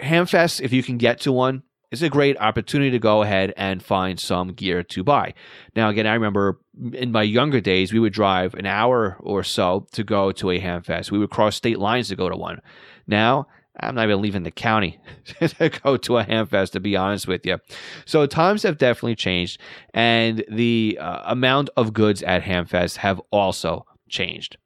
Hamfest, 0.00 0.60
if 0.60 0.72
you 0.72 0.82
can 0.82 0.98
get 0.98 1.20
to 1.20 1.32
one, 1.32 1.62
is 1.90 2.02
a 2.02 2.08
great 2.08 2.36
opportunity 2.38 2.90
to 2.90 2.98
go 2.98 3.22
ahead 3.22 3.52
and 3.56 3.82
find 3.82 4.18
some 4.18 4.48
gear 4.52 4.82
to 4.82 5.02
buy. 5.02 5.34
Now, 5.74 5.88
again, 5.88 6.06
I 6.06 6.14
remember 6.14 6.60
in 6.92 7.12
my 7.12 7.22
younger 7.22 7.60
days, 7.60 7.92
we 7.92 7.98
would 7.98 8.12
drive 8.12 8.54
an 8.54 8.66
hour 8.66 9.16
or 9.20 9.42
so 9.42 9.86
to 9.92 10.04
go 10.04 10.32
to 10.32 10.50
a 10.50 10.60
Hamfest. 10.60 11.10
We 11.10 11.18
would 11.18 11.30
cross 11.30 11.56
state 11.56 11.78
lines 11.78 12.08
to 12.08 12.16
go 12.16 12.28
to 12.28 12.36
one. 12.36 12.60
Now, 13.06 13.46
I'm 13.78 13.94
not 13.94 14.04
even 14.04 14.20
leaving 14.20 14.42
the 14.42 14.50
county 14.50 14.98
to 15.40 15.68
go 15.68 15.96
to 15.96 16.18
a 16.18 16.24
Hamfest, 16.24 16.72
to 16.72 16.80
be 16.80 16.96
honest 16.96 17.26
with 17.26 17.46
you. 17.46 17.58
So 18.04 18.26
times 18.26 18.62
have 18.62 18.78
definitely 18.78 19.16
changed, 19.16 19.60
and 19.94 20.44
the 20.48 20.98
uh, 21.00 21.22
amount 21.24 21.70
of 21.76 21.92
goods 21.92 22.22
at 22.22 22.42
Hamfest 22.42 22.98
have 22.98 23.20
also 23.30 23.86
changed. 24.08 24.56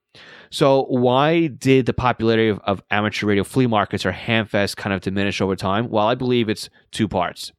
So, 0.54 0.84
why 0.84 1.48
did 1.48 1.86
the 1.86 1.92
popularity 1.92 2.48
of, 2.48 2.60
of 2.60 2.80
amateur 2.88 3.26
radio 3.26 3.42
flea 3.42 3.66
markets 3.66 4.06
or 4.06 4.12
hamfest 4.12 4.76
kind 4.76 4.94
of 4.94 5.00
diminish 5.00 5.40
over 5.40 5.56
time? 5.56 5.90
Well, 5.90 6.06
I 6.06 6.14
believe 6.14 6.48
it's 6.48 6.70
two 6.92 7.08
parts. 7.08 7.50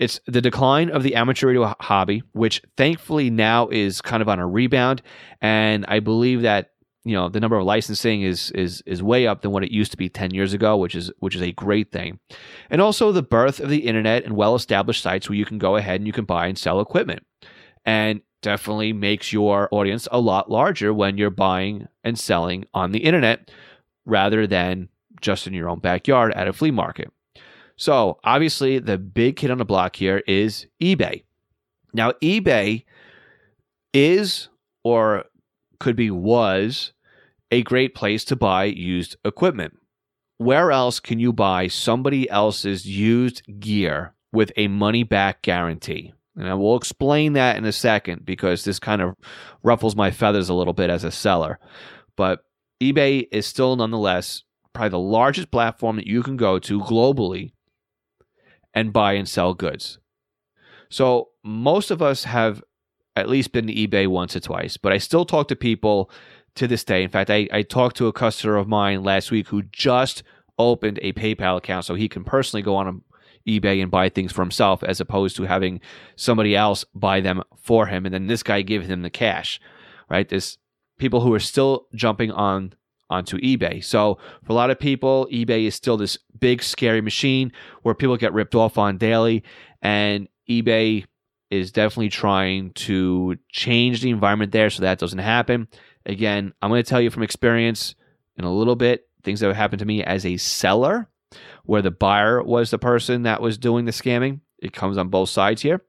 It's 0.00 0.18
the 0.26 0.40
decline 0.40 0.90
of 0.90 1.04
the 1.04 1.14
amateur 1.14 1.46
radio 1.46 1.72
hobby, 1.78 2.24
which 2.32 2.62
thankfully 2.76 3.30
now 3.30 3.68
is 3.68 4.02
kind 4.02 4.22
of 4.22 4.28
on 4.28 4.40
a 4.40 4.46
rebound. 4.46 5.02
And 5.40 5.84
I 5.86 6.00
believe 6.00 6.42
that 6.42 6.72
you 7.04 7.14
know 7.14 7.28
the 7.28 7.38
number 7.38 7.58
of 7.58 7.64
licensing 7.64 8.22
is 8.22 8.50
is 8.50 8.82
is 8.86 9.04
way 9.04 9.28
up 9.28 9.42
than 9.42 9.52
what 9.52 9.62
it 9.62 9.70
used 9.70 9.92
to 9.92 9.96
be 9.96 10.08
10 10.08 10.34
years 10.34 10.52
ago 10.52 10.76
which 10.76 10.96
is 10.96 11.12
which 11.20 11.36
is 11.36 11.42
a 11.42 11.52
great 11.52 11.92
thing 11.92 12.18
and 12.68 12.80
also 12.80 13.12
the 13.12 13.22
birth 13.22 13.60
of 13.60 13.70
the 13.70 13.86
internet 13.86 14.24
and 14.24 14.34
well 14.34 14.56
established 14.56 15.04
sites 15.04 15.28
where 15.28 15.38
you 15.38 15.44
can 15.44 15.58
go 15.58 15.76
ahead 15.76 16.00
and 16.00 16.08
you 16.08 16.12
can 16.12 16.24
buy 16.24 16.48
and 16.48 16.58
sell 16.58 16.80
equipment 16.80 17.24
and 17.84 18.22
definitely 18.46 18.92
makes 18.92 19.32
your 19.32 19.68
audience 19.72 20.06
a 20.10 20.20
lot 20.20 20.50
larger 20.50 20.94
when 20.94 21.18
you're 21.18 21.30
buying 21.30 21.86
and 22.04 22.18
selling 22.18 22.64
on 22.72 22.92
the 22.92 23.00
internet 23.00 23.50
rather 24.04 24.46
than 24.46 24.88
just 25.20 25.46
in 25.46 25.52
your 25.52 25.68
own 25.68 25.78
backyard 25.78 26.32
at 26.34 26.48
a 26.48 26.52
flea 26.52 26.70
market 26.70 27.10
so 27.76 28.18
obviously 28.24 28.78
the 28.78 28.96
big 28.98 29.36
kid 29.36 29.50
on 29.50 29.58
the 29.58 29.64
block 29.64 29.96
here 29.96 30.22
is 30.26 30.66
ebay 30.80 31.22
now 31.92 32.12
ebay 32.22 32.84
is 33.92 34.48
or 34.84 35.24
could 35.80 35.96
be 35.96 36.10
was 36.10 36.92
a 37.50 37.62
great 37.62 37.94
place 37.94 38.24
to 38.24 38.36
buy 38.36 38.64
used 38.64 39.16
equipment. 39.24 39.78
Where 40.38 40.70
else 40.70 41.00
can 41.00 41.18
you 41.18 41.32
buy 41.32 41.68
somebody 41.68 42.28
else's 42.28 42.86
used 42.86 43.42
gear 43.58 44.14
with 44.32 44.52
a 44.56 44.68
money 44.68 45.02
back 45.02 45.42
guarantee? 45.42 46.12
And 46.36 46.48
I 46.48 46.54
will 46.54 46.76
explain 46.76 47.32
that 47.32 47.56
in 47.56 47.64
a 47.64 47.72
second 47.72 48.24
because 48.24 48.64
this 48.64 48.78
kind 48.78 49.00
of 49.00 49.14
ruffles 49.62 49.96
my 49.96 50.10
feathers 50.10 50.48
a 50.48 50.54
little 50.54 50.74
bit 50.74 50.90
as 50.90 51.02
a 51.02 51.10
seller. 51.10 51.58
But 52.16 52.44
eBay 52.82 53.26
is 53.32 53.46
still 53.46 53.74
nonetheless 53.76 54.42
probably 54.74 54.90
the 54.90 54.98
largest 54.98 55.50
platform 55.50 55.96
that 55.96 56.06
you 56.06 56.22
can 56.22 56.36
go 56.36 56.58
to 56.58 56.80
globally 56.80 57.52
and 58.74 58.92
buy 58.92 59.14
and 59.14 59.26
sell 59.26 59.54
goods. 59.54 59.98
So 60.90 61.30
most 61.42 61.90
of 61.90 62.02
us 62.02 62.24
have 62.24 62.62
at 63.16 63.28
least 63.28 63.52
been 63.52 63.66
to 63.66 63.74
eBay 63.74 64.06
once 64.06 64.36
or 64.36 64.40
twice, 64.40 64.76
but 64.76 64.92
I 64.92 64.98
still 64.98 65.24
talk 65.24 65.48
to 65.48 65.56
people 65.56 66.10
to 66.56 66.68
this 66.68 66.84
day. 66.84 67.02
In 67.02 67.08
fact, 67.08 67.30
I, 67.30 67.48
I 67.50 67.62
talked 67.62 67.96
to 67.96 68.06
a 68.06 68.12
customer 68.12 68.56
of 68.56 68.68
mine 68.68 69.02
last 69.02 69.30
week 69.30 69.48
who 69.48 69.62
just 69.62 70.22
opened 70.58 70.98
a 71.02 71.12
PayPal 71.14 71.56
account 71.56 71.86
so 71.86 71.94
he 71.94 72.08
can 72.08 72.24
personally 72.24 72.62
go 72.62 72.76
on 72.76 73.02
eBay 73.46 73.82
and 73.82 73.90
buy 73.90 74.08
things 74.08 74.32
for 74.32 74.42
himself 74.42 74.82
as 74.82 75.00
opposed 75.00 75.36
to 75.36 75.44
having 75.44 75.80
somebody 76.16 76.56
else 76.56 76.84
buy 76.94 77.20
them 77.20 77.42
for 77.56 77.86
him 77.86 78.04
and 78.04 78.14
then 78.14 78.26
this 78.26 78.42
guy 78.42 78.62
give 78.62 78.84
him 78.84 79.02
the 79.02 79.10
cash. 79.10 79.60
Right? 80.08 80.28
This 80.28 80.58
people 80.98 81.20
who 81.20 81.32
are 81.34 81.40
still 81.40 81.86
jumping 81.94 82.30
on 82.30 82.72
onto 83.08 83.38
eBay. 83.38 83.84
So 83.84 84.18
for 84.44 84.52
a 84.52 84.54
lot 84.54 84.70
of 84.70 84.78
people, 84.78 85.28
eBay 85.32 85.66
is 85.66 85.74
still 85.74 85.96
this 85.96 86.18
big 86.38 86.62
scary 86.62 87.00
machine 87.00 87.52
where 87.82 87.94
people 87.94 88.16
get 88.16 88.32
ripped 88.32 88.54
off 88.54 88.78
on 88.78 88.98
daily 88.98 89.44
and 89.82 90.28
eBay 90.48 91.04
is 91.50 91.70
definitely 91.70 92.08
trying 92.08 92.72
to 92.72 93.36
change 93.50 94.00
the 94.00 94.10
environment 94.10 94.52
there 94.52 94.70
so 94.70 94.82
that 94.82 94.98
doesn't 94.98 95.20
happen. 95.20 95.68
Again, 96.04 96.52
I'm 96.60 96.70
going 96.70 96.82
to 96.82 96.88
tell 96.88 97.00
you 97.00 97.10
from 97.10 97.22
experience 97.22 97.94
in 98.36 98.44
a 98.44 98.52
little 98.52 98.76
bit 98.76 99.08
things 99.22 99.40
that 99.40 99.46
have 99.46 99.56
happened 99.56 99.80
to 99.80 99.86
me 99.86 100.02
as 100.02 100.26
a 100.26 100.36
seller 100.36 101.08
where 101.66 101.82
the 101.82 101.90
buyer 101.90 102.42
was 102.42 102.70
the 102.70 102.78
person 102.78 103.22
that 103.22 103.40
was 103.40 103.58
doing 103.58 103.84
the 103.84 103.92
scamming. 103.92 104.40
It 104.58 104.72
comes 104.72 104.96
on 104.96 105.08
both 105.08 105.28
sides 105.28 105.62
here. 105.62 105.82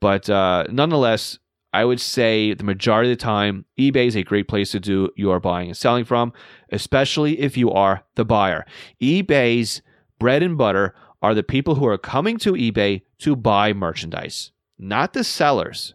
But 0.00 0.30
uh, 0.30 0.64
nonetheless, 0.70 1.38
I 1.72 1.84
would 1.84 2.00
say 2.00 2.54
the 2.54 2.64
majority 2.64 3.12
of 3.12 3.18
the 3.18 3.22
time, 3.22 3.64
eBay 3.78 4.06
is 4.06 4.16
a 4.16 4.24
great 4.24 4.48
place 4.48 4.72
to 4.72 4.80
do 4.80 5.10
your 5.16 5.38
buying 5.38 5.68
and 5.68 5.76
selling 5.76 6.04
from, 6.04 6.32
especially 6.70 7.40
if 7.40 7.56
you 7.56 7.70
are 7.70 8.02
the 8.16 8.24
buyer. 8.24 8.66
eBay's 9.00 9.82
bread 10.18 10.42
and 10.42 10.58
butter 10.58 10.94
are 11.22 11.34
the 11.34 11.42
people 11.42 11.76
who 11.76 11.86
are 11.86 11.98
coming 11.98 12.38
to 12.38 12.52
eBay 12.52 13.02
to 13.18 13.36
buy 13.36 13.72
merchandise, 13.72 14.52
not 14.78 15.12
the 15.12 15.22
sellers. 15.22 15.94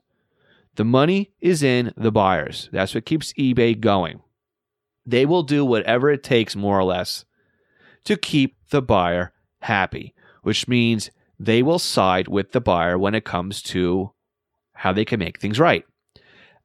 The 0.76 0.86
money 0.86 1.32
is 1.42 1.64
in 1.64 1.94
the 1.98 2.12
buyers. 2.12 2.70
That's 2.72 2.94
what 2.94 3.06
keeps 3.06 3.34
eBay 3.34 3.80
going. 3.80 4.22
They 5.06 5.26
will 5.26 5.44
do 5.44 5.66
whatever 5.66 6.10
it 6.10 6.24
takes, 6.24 6.56
more 6.56 6.80
or 6.80 6.84
less, 6.84 7.25
to 8.06 8.18
keep 8.18 8.58
the 8.70 8.82
buyer 8.82 9.34
happy, 9.62 10.14
which 10.44 10.68
means 10.68 11.12
they 11.40 11.62
will 11.62 11.80
side 11.80 12.28
with 12.28 12.52
the 12.52 12.62
buyer 12.62 12.98
when 12.98 13.16
it 13.16 13.26
comes 13.26 13.62
to 13.62 14.12
how 14.74 14.94
they 14.94 15.06
can 15.06 15.20
make 15.20 15.40
things 15.40 15.60
right. 15.60 15.84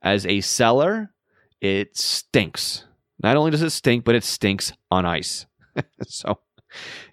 As 0.03 0.25
a 0.27 0.41
seller, 0.41 1.13
it 1.61 1.97
stinks. 1.97 2.85
Not 3.23 3.37
only 3.37 3.51
does 3.51 3.63
it 3.63 3.71
stink, 3.71 4.05
but 4.05 4.15
it 4.15 4.25
stinks 4.25 4.73
on 4.91 5.05
ice. 5.05 5.47
so 6.07 6.39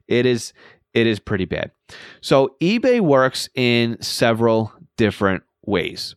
it 0.07 0.25
is 0.25 0.53
it 0.93 1.05
is 1.05 1.19
pretty 1.19 1.45
bad. 1.45 1.71
So 2.21 2.55
eBay 2.61 3.01
works 3.01 3.49
in 3.55 4.01
several 4.01 4.73
different 4.97 5.43
ways 5.65 6.15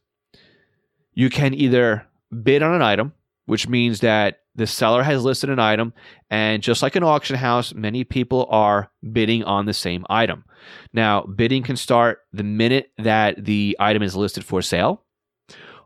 you 1.14 1.28
can 1.28 1.54
either 1.54 2.06
bid 2.42 2.62
on 2.62 2.74
an 2.74 2.82
item, 2.82 3.12
which 3.46 3.68
means 3.68 4.00
that 4.00 4.40
the 4.60 4.66
seller 4.66 5.02
has 5.02 5.24
listed 5.24 5.48
an 5.48 5.58
item, 5.58 5.94
and 6.28 6.62
just 6.62 6.82
like 6.82 6.94
an 6.94 7.02
auction 7.02 7.36
house, 7.36 7.72
many 7.72 8.04
people 8.04 8.46
are 8.50 8.90
bidding 9.10 9.42
on 9.42 9.64
the 9.64 9.72
same 9.72 10.04
item. 10.10 10.44
Now, 10.92 11.22
bidding 11.22 11.62
can 11.62 11.76
start 11.76 12.18
the 12.34 12.42
minute 12.42 12.92
that 12.98 13.42
the 13.42 13.74
item 13.80 14.02
is 14.02 14.14
listed 14.14 14.44
for 14.44 14.60
sale, 14.60 15.02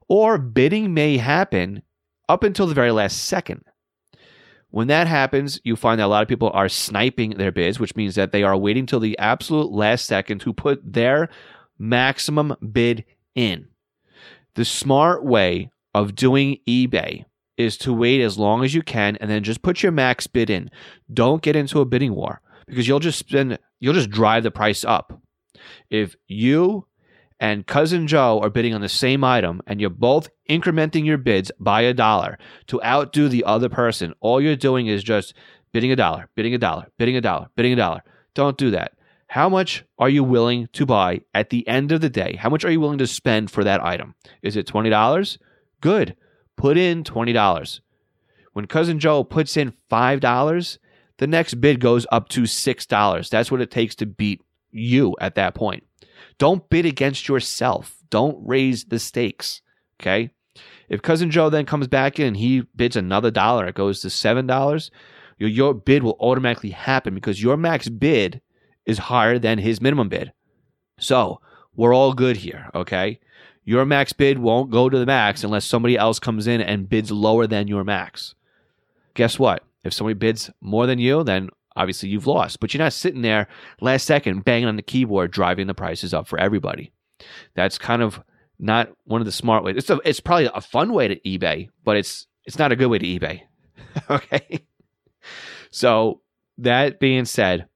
or 0.09 0.39
bidding 0.39 0.93
may 0.93 1.19
happen 1.19 1.83
up 2.29 2.43
until 2.43 2.67
the 2.67 2.75
very 2.75 2.91
last 2.91 3.27
second. 3.27 3.65
When 4.71 4.89
that 4.89 5.07
happens, 5.07 5.61
you 5.63 5.77
find 5.77 6.01
that 6.01 6.07
a 6.07 6.09
lot 6.09 6.23
of 6.23 6.29
people 6.29 6.51
are 6.53 6.69
sniping 6.69 7.31
their 7.31 7.53
bids, 7.53 7.79
which 7.79 7.95
means 7.95 8.17
that 8.17 8.33
they 8.33 8.43
are 8.43 8.57
waiting 8.57 8.87
till 8.87 8.99
the 8.99 9.17
absolute 9.21 9.71
last 9.71 10.05
second 10.07 10.41
to 10.41 10.53
put 10.53 10.81
their 10.85 11.29
maximum 11.79 12.57
bid 12.73 13.05
in. 13.37 13.69
The 14.57 14.65
smart 14.65 15.25
way 15.25 15.71
of 15.95 16.17
doing 16.17 16.59
eBay 16.69 17.25
is 17.57 17.77
to 17.79 17.93
wait 17.93 18.21
as 18.21 18.39
long 18.39 18.65
as 18.65 18.75
you 18.75 18.83
can 18.83 19.17
and 19.17 19.31
then 19.31 19.43
just 19.43 19.63
put 19.63 19.83
your 19.83 19.93
max 19.93 20.27
bid 20.27 20.51
in. 20.51 20.71
Don't 21.13 21.43
get 21.43 21.57
into 21.57 21.81
a 21.81 21.85
bidding 21.85 22.15
war 22.15 22.41
because 22.67 22.89
you'll 22.89 23.01
just 23.01 23.19
spend 23.19 23.59
you'll 23.81 23.95
just 23.95 24.11
drive 24.11 24.43
the 24.43 24.51
price 24.51 24.85
up. 24.85 25.21
If 25.91 26.17
you 26.27 26.87
and 27.41 27.67
cousin 27.67 28.07
Joe 28.07 28.41
are 28.43 28.51
bidding 28.51 28.75
on 28.75 28.81
the 28.81 28.89
same 28.89 29.25
item 29.25 29.61
and 29.67 29.81
you're 29.81 29.91
both 29.91 30.31
incrementing 30.49 31.05
your 31.05 31.19
bids 31.19 31.51
by 31.59 31.83
a 31.83 31.95
dollar 31.95 32.39
to 32.69 32.83
outdo 32.83 33.29
the 33.29 33.45
other 33.45 33.69
person, 33.69 34.15
all 34.21 34.41
you're 34.41 34.57
doing 34.57 34.87
is 34.87 35.03
just 35.03 35.35
bidding 35.73 35.93
a 35.93 35.97
dollar, 35.97 36.29
bidding 36.35 36.55
a 36.55 36.59
dollar, 36.59 36.87
bidding 36.99 37.17
a 37.17 37.21
dollar, 37.21 37.49
bidding 37.57 37.73
a 37.73 37.77
dollar. 37.77 38.03
Don't 38.35 38.57
do 38.57 38.71
that. 38.71 38.93
How 39.27 39.49
much 39.49 39.85
are 39.99 40.09
you 40.09 40.23
willing 40.23 40.69
to 40.75 40.87
buy 40.87 41.23
at 41.35 41.51
the 41.51 41.67
end 41.67 41.93
of 41.93 42.01
the 42.01 42.11
day? 42.11 42.37
How 42.37 42.49
much 42.49 42.65
are 42.65 42.71
you 42.71 42.81
willing 42.81 42.99
to 42.99 43.07
spend 43.07 43.51
for 43.51 43.65
that 43.65 43.83
item? 43.83 44.15
Is 44.43 44.57
it 44.57 44.67
$20? 44.67 45.39
Good. 45.81 46.17
Put 46.57 46.77
in 46.77 47.05
$20. 47.05 47.81
When 48.53 48.67
Cousin 48.67 48.99
Joe 49.01 49.25
puts 49.25 49.57
in 49.57 49.75
$5, 49.91 50.79
the 51.19 51.27
next 51.27 51.55
bid 51.55 51.81
goes 51.81 52.07
up 52.13 52.29
to 52.31 52.43
$6. 52.43 53.29
That's 53.29 53.51
what 53.51 53.61
it 53.61 53.71
takes 53.71 53.95
to 53.97 54.07
beat 54.07 54.41
you 54.71 55.15
at 55.21 55.35
that 55.35 55.55
point. 55.55 55.85
Don't 56.39 56.69
bid 56.69 56.87
against 56.87 57.29
yourself. 57.29 57.97
Don't 58.11 58.39
raise 58.47 58.85
the 58.85 58.99
stakes. 58.99 59.63
Okay. 60.01 60.31
If 60.89 61.03
Cousin 61.03 61.31
Joe 61.31 61.51
then 61.51 61.67
comes 61.67 61.89
back 61.89 62.19
in 62.19 62.27
and 62.27 62.37
he 62.37 62.63
bids 62.77 62.97
another 62.97 63.31
dollar, 63.31 63.67
it 63.67 63.75
goes 63.75 64.01
to 64.01 64.09
$7, 64.09 64.91
your, 65.39 65.49
your 65.49 65.75
bid 65.75 66.03
will 66.03 66.17
automatically 66.21 66.71
happen 66.71 67.15
because 67.15 67.43
your 67.43 67.57
max 67.57 67.89
bid 67.89 68.41
is 68.87 68.99
higher 68.99 69.39
than 69.39 69.59
his 69.59 69.81
minimum 69.81 70.09
bid. 70.09 70.33
So 70.99 71.41
we're 71.75 71.95
all 71.95 72.13
good 72.13 72.37
here, 72.37 72.71
okay? 72.75 73.19
Your 73.65 73.85
max 73.85 74.13
bid 74.13 74.39
won't 74.39 74.71
go 74.71 74.89
to 74.89 74.99
the 74.99 75.07
max 75.07 75.43
unless 75.43 75.65
somebody 75.65 75.97
else 75.97 76.19
comes 76.19 76.47
in 76.47 76.61
and 76.61 76.89
bids 76.89 77.11
lower 77.11 77.47
than 77.47 77.69
your 77.69 77.85
max. 77.85 78.35
Guess 79.15 79.39
what? 79.39 79.65
If 79.85 79.93
somebody 79.93 80.15
bids 80.15 80.51
more 80.61 80.87
than 80.87 80.99
you, 80.99 81.25
then 81.25 81.51
obviously 81.77 82.09
you've 82.09 82.27
lost. 82.27 82.61
But 82.61 82.75
you're 82.75 82.83
not 82.83 82.93
sitting 82.93 83.23
there 83.23 83.49
last 83.81 84.07
second 84.07 84.45
banging 84.45 84.69
on 84.69 84.77
the 84.77 84.83
keyboard 84.83 85.31
driving 85.31 85.67
the 85.67 85.75
prices 85.75 86.13
up 86.13 86.27
for 86.27 86.39
everybody. 86.39 86.93
That's 87.55 87.79
kind 87.79 88.03
of 88.03 88.21
not 88.59 88.91
one 89.05 89.21
of 89.21 89.25
the 89.25 89.33
smart 89.33 89.65
ways. 89.65 89.77
It's 89.77 89.91
a, 89.91 89.99
it's 90.05 90.21
probably 90.21 90.51
a 90.53 90.61
fun 90.61 90.93
way 90.93 91.09
to 91.09 91.21
eBay, 91.21 91.69
but 91.85 91.97
it's 91.97 92.27
it's 92.45 92.59
not 92.59 92.73
a 92.73 92.77
good 92.77 92.89
way 92.89 92.99
to 92.99 93.07
eBay. 93.07 93.43
okay? 94.11 94.65
So, 95.71 96.21
that 96.59 97.01
being 97.01 97.25
said, 97.25 97.67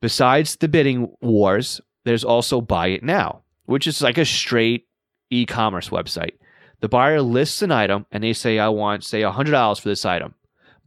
Besides 0.00 0.56
the 0.56 0.68
bidding 0.68 1.12
wars, 1.20 1.80
there's 2.04 2.24
also 2.24 2.60
Buy 2.60 2.88
It 2.88 3.02
Now, 3.02 3.42
which 3.66 3.86
is 3.86 4.00
like 4.00 4.18
a 4.18 4.24
straight 4.24 4.86
e 5.30 5.46
commerce 5.46 5.88
website. 5.90 6.34
The 6.80 6.88
buyer 6.88 7.20
lists 7.20 7.62
an 7.62 7.72
item 7.72 8.06
and 8.12 8.22
they 8.22 8.32
say, 8.32 8.58
I 8.58 8.68
want, 8.68 9.04
say, 9.04 9.22
$100 9.22 9.80
for 9.80 9.88
this 9.88 10.04
item. 10.04 10.34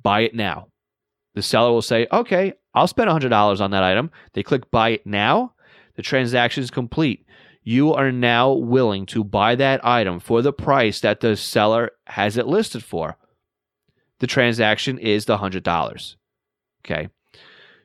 Buy 0.01 0.21
it 0.21 0.35
now. 0.35 0.67
The 1.35 1.41
seller 1.41 1.71
will 1.71 1.81
say, 1.81 2.07
Okay, 2.11 2.53
I'll 2.73 2.87
spend 2.87 3.09
$100 3.09 3.61
on 3.61 3.71
that 3.71 3.83
item. 3.83 4.11
They 4.33 4.43
click 4.43 4.71
Buy 4.71 4.89
It 4.89 5.05
Now. 5.05 5.53
The 5.95 6.01
transaction 6.01 6.63
is 6.63 6.71
complete. 6.71 7.25
You 7.63 7.93
are 7.93 8.11
now 8.11 8.53
willing 8.53 9.05
to 9.07 9.23
buy 9.23 9.55
that 9.55 9.85
item 9.85 10.19
for 10.19 10.41
the 10.41 10.53
price 10.53 11.01
that 11.01 11.19
the 11.19 11.35
seller 11.35 11.91
has 12.07 12.37
it 12.37 12.47
listed 12.47 12.83
for. 12.83 13.17
The 14.19 14.27
transaction 14.27 14.97
is 14.97 15.25
the 15.25 15.37
$100. 15.37 16.15
Okay. 16.83 17.09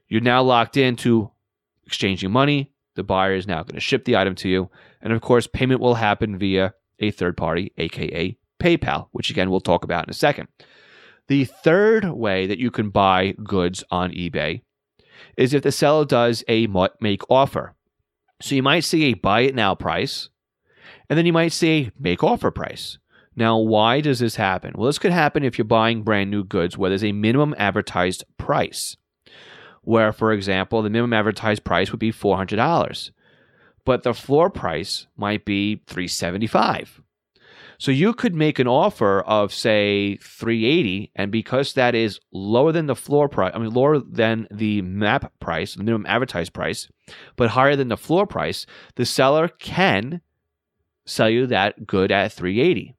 You're 0.09 0.21
now 0.21 0.43
locked 0.43 0.77
into 0.77 1.31
exchanging 1.85 2.31
money. 2.31 2.73
The 2.95 3.03
buyer 3.03 3.35
is 3.35 3.47
now 3.47 3.63
going 3.63 3.75
to 3.75 3.81
ship 3.81 4.05
the 4.05 4.17
item 4.17 4.35
to 4.37 4.49
you. 4.49 4.71
And 5.07 5.13
of 5.13 5.21
course, 5.21 5.47
payment 5.47 5.81
will 5.81 5.95
happen 5.95 6.37
via 6.37 6.75
a 6.99 7.13
third 7.13 7.37
party, 7.37 7.73
aka 7.79 8.37
PayPal, 8.61 9.07
which 9.13 9.31
again 9.31 9.51
we'll 9.51 9.61
talk 9.61 9.85
about 9.85 10.05
in 10.05 10.11
a 10.11 10.15
second. 10.15 10.49
The 11.29 11.45
third 11.45 12.07
way 12.07 12.49
that 12.49 12.59
you 12.59 12.73
can 12.73 12.91
buy 12.91 13.37
goods 13.45 13.85
on 13.89 14.11
eBay 14.11 14.63
is 15.37 15.55
if 15.55 15.63
the 15.63 15.71
seller 15.71 16.07
does 16.07 16.43
a 16.49 16.67
make 17.01 17.23
offer. 17.31 17.77
So 18.43 18.57
you 18.57 18.65
might 18.65 18.81
see 18.81 19.05
a 19.05 19.15
buy 19.15 19.43
it 19.43 19.55
now 19.55 19.77
price, 19.77 20.29
and 21.09 21.17
then 21.17 21.25
you 21.25 21.33
might 21.33 21.53
see 21.53 21.69
a 21.69 21.91
make 22.01 22.25
offer 22.25 22.51
price. 22.51 22.99
Now, 23.37 23.59
why 23.59 24.01
does 24.01 24.19
this 24.19 24.35
happen? 24.35 24.73
Well, 24.75 24.87
this 24.87 24.99
could 24.99 25.13
happen 25.13 25.45
if 25.45 25.57
you're 25.57 25.67
buying 25.67 26.03
brand 26.03 26.33
new 26.33 26.43
goods 26.43 26.77
where 26.77 26.91
there's 26.91 27.05
a 27.05 27.13
minimum 27.13 27.55
advertised 27.59 28.25
price. 28.39 28.97
Where, 29.83 30.13
for 30.13 30.33
example, 30.33 30.83
the 30.83 30.91
minimum 30.91 31.13
advertised 31.13 31.63
price 31.63 31.93
would 31.93 32.01
be 32.01 32.11
$400, 32.11 33.13
but 33.87 34.03
the 34.03 34.13
floor 34.13 34.51
price 34.51 35.07
might 35.17 35.47
be 35.47 35.77
375 35.87 37.01
so 37.79 37.91
you 37.91 38.15
could 38.15 38.35
make 38.35 38.59
an 38.59 38.67
offer 38.67 39.21
of 39.21 39.53
say 39.53 40.17
380 40.17 41.11
and 41.15 41.31
because 41.31 41.75
that 41.75 41.95
is 41.95 42.21
lower 42.33 42.73
than 42.73 42.87
the 42.87 42.97
floor 42.97 43.29
price, 43.29 43.53
I 43.55 43.59
mean 43.59 43.73
lower 43.73 43.99
than 43.99 44.49
the 44.51 44.83
map 44.83 45.33
price, 45.41 45.75
the 45.75 45.83
minimum 45.83 46.07
advertised 46.07 46.55
price, 46.55 46.89
but 47.37 47.51
higher 47.51 47.77
than 47.77 47.89
the 47.89 47.97
floor 47.97 48.27
price, 48.27 48.67
the 48.95 49.05
seller 49.05 49.49
can 49.49 50.23
sell 51.05 51.29
you 51.29 51.47
that 51.49 51.87
good 51.87 52.11
at 52.11 52.33
380. 52.33 52.95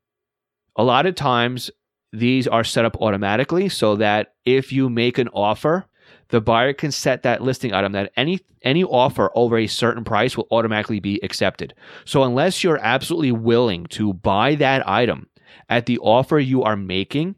A 0.75 0.84
lot 0.84 1.06
of 1.06 1.15
times 1.15 1.72
these 2.13 2.48
are 2.48 2.63
set 2.63 2.86
up 2.86 2.98
automatically 3.01 3.70
so 3.70 3.96
that 3.96 4.36
if 4.46 4.72
you 4.72 4.89
make 4.89 5.17
an 5.17 5.27
offer 5.29 5.88
the 6.30 6.42
buyer 6.42 6.74
can 6.74 6.92
set 6.92 7.24
that 7.24 7.42
listing 7.42 7.74
item 7.74 7.94
that 7.94 8.12
any 8.18 8.40
any 8.62 8.84
offer 8.84 9.32
over 9.36 9.58
a 9.58 9.68
certain 9.68 10.04
price 10.04 10.36
will 10.36 10.48
automatically 10.52 11.00
be 11.00 11.20
accepted. 11.24 11.74
So 12.06 12.24
unless 12.24 12.64
you're 12.64 12.80
absolutely 12.80 13.32
willing 13.32 13.86
to 13.88 14.14
buy 14.14 14.56
that 14.56 14.88
item 14.88 15.30
at 15.70 15.86
the 15.86 16.00
offer 16.00 16.40
you 16.40 16.64
are 16.64 16.76
making, 16.76 17.36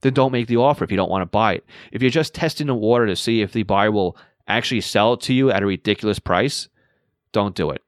then 0.00 0.14
don't 0.14 0.32
make 0.32 0.46
the 0.46 0.56
offer 0.56 0.84
if 0.84 0.90
you 0.90 0.96
don't 0.96 1.10
want 1.10 1.22
to 1.22 1.26
buy 1.26 1.54
it. 1.54 1.66
If 1.92 2.02
you're 2.02 2.10
just 2.10 2.34
testing 2.34 2.66
the 2.66 2.74
water 2.74 3.06
to 3.06 3.16
see 3.16 3.42
if 3.42 3.52
the 3.52 3.62
buyer 3.62 3.90
will 3.90 4.16
actually 4.46 4.80
sell 4.80 5.14
it 5.14 5.20
to 5.22 5.34
you 5.34 5.50
at 5.50 5.62
a 5.62 5.66
ridiculous 5.66 6.18
price, 6.18 6.68
don't 7.32 7.54
do 7.54 7.70
it. 7.70 7.82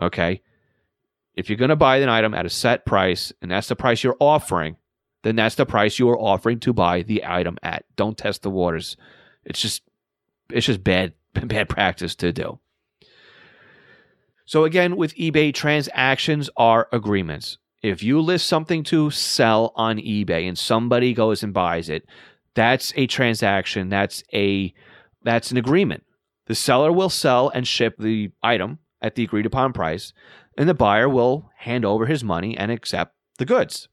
Okay? 0.00 0.42
If 1.34 1.48
you're 1.48 1.58
going 1.58 1.70
to 1.70 1.76
buy 1.76 1.96
an 1.96 2.08
item 2.08 2.34
at 2.34 2.46
a 2.46 2.50
set 2.50 2.86
price 2.86 3.32
and 3.42 3.50
that's 3.50 3.68
the 3.68 3.76
price 3.76 4.04
you're 4.04 4.16
offering, 4.20 4.76
then 5.22 5.36
that's 5.36 5.54
the 5.54 5.66
price 5.66 5.98
you 5.98 6.08
are 6.10 6.18
offering 6.18 6.60
to 6.60 6.72
buy 6.72 7.02
the 7.02 7.24
item 7.26 7.56
at. 7.62 7.84
Don't 7.96 8.16
test 8.16 8.42
the 8.42 8.50
waters. 8.50 8.96
It's 9.44 9.60
just 9.60 9.82
it's 10.50 10.66
just 10.66 10.84
bad 10.84 11.14
bad 11.34 11.68
practice 11.68 12.14
to 12.16 12.32
do. 12.32 12.58
So 14.46 14.64
again, 14.64 14.96
with 14.96 15.14
eBay, 15.16 15.54
transactions 15.54 16.50
are 16.56 16.88
agreements. 16.92 17.58
If 17.82 18.02
you 18.02 18.20
list 18.20 18.46
something 18.46 18.82
to 18.84 19.10
sell 19.10 19.72
on 19.74 19.98
eBay 19.98 20.48
and 20.48 20.58
somebody 20.58 21.14
goes 21.14 21.42
and 21.42 21.52
buys 21.52 21.88
it, 21.88 22.06
that's 22.54 22.92
a 22.96 23.06
transaction. 23.06 23.88
That's 23.88 24.22
a 24.32 24.72
that's 25.22 25.50
an 25.50 25.56
agreement. 25.56 26.04
The 26.46 26.54
seller 26.54 26.92
will 26.92 27.10
sell 27.10 27.48
and 27.48 27.66
ship 27.66 27.96
the 27.98 28.30
item 28.42 28.78
at 29.00 29.14
the 29.14 29.24
agreed 29.24 29.46
upon 29.46 29.72
price, 29.72 30.12
and 30.56 30.68
the 30.68 30.74
buyer 30.74 31.08
will 31.08 31.50
hand 31.58 31.84
over 31.84 32.06
his 32.06 32.22
money 32.22 32.56
and 32.56 32.70
accept 32.70 33.14
the 33.38 33.44
goods. 33.46 33.88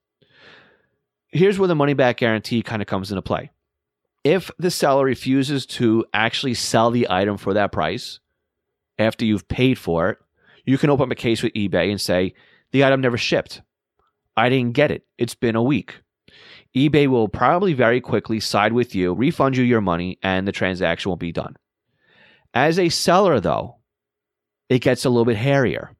Here's 1.29 1.58
where 1.58 1.67
the 1.67 1.75
money 1.75 1.93
back 1.93 2.17
guarantee 2.17 2.62
kind 2.62 2.81
of 2.81 2.88
comes 2.88 3.12
into 3.12 3.22
play 3.22 3.51
if 4.24 4.51
the 4.60 4.72
seller 4.72 5.06
refuses 5.06 5.66
to 5.66 6.06
actually 6.13 6.54
sell 6.54 6.92
the 6.92 7.08
item 7.10 7.38
for 7.38 7.54
that 7.54 7.72
price 7.72 8.20
after 9.00 9.25
you've 9.25 9.48
paid 9.48 9.78
for 9.78 10.10
it, 10.10 10.18
you 10.66 10.78
can 10.78 10.90
open 10.90 11.06
up 11.06 11.12
a 11.12 11.16
case 11.16 11.42
with 11.42 11.54
eBay 11.54 11.90
and 11.90 12.00
say, 12.00 12.34
the 12.72 12.84
item 12.84 13.01
never 13.01 13.18
shipped. 13.18 13.62
I 14.38 14.50
didn't 14.50 14.74
get 14.74 14.92
it. 14.92 15.06
It's 15.18 15.36
been 15.36 15.56
a 15.56 15.63
week. 15.63 16.01
eBay 16.75 17.08
will 17.08 17.28
probably 17.28 17.74
very 17.74 18.00
quickly 18.00 18.40
side 18.40 18.74
with 18.74 18.96
you, 18.96 19.13
refund 19.13 19.58
you 19.58 19.63
your 19.63 19.82
money, 19.82 20.20
and 20.24 20.48
the 20.48 20.51
transaction 20.51 21.10
will 21.10 21.18
be 21.18 21.32
done. 21.32 21.58
As 22.54 22.78
a 22.78 22.90
seller, 22.90 23.40
though, 23.40 23.78
it 24.70 24.80
gets 24.80 25.04
a 25.04 25.10
little 25.10 25.25
bit 25.25 25.38
hairier. 25.38 25.96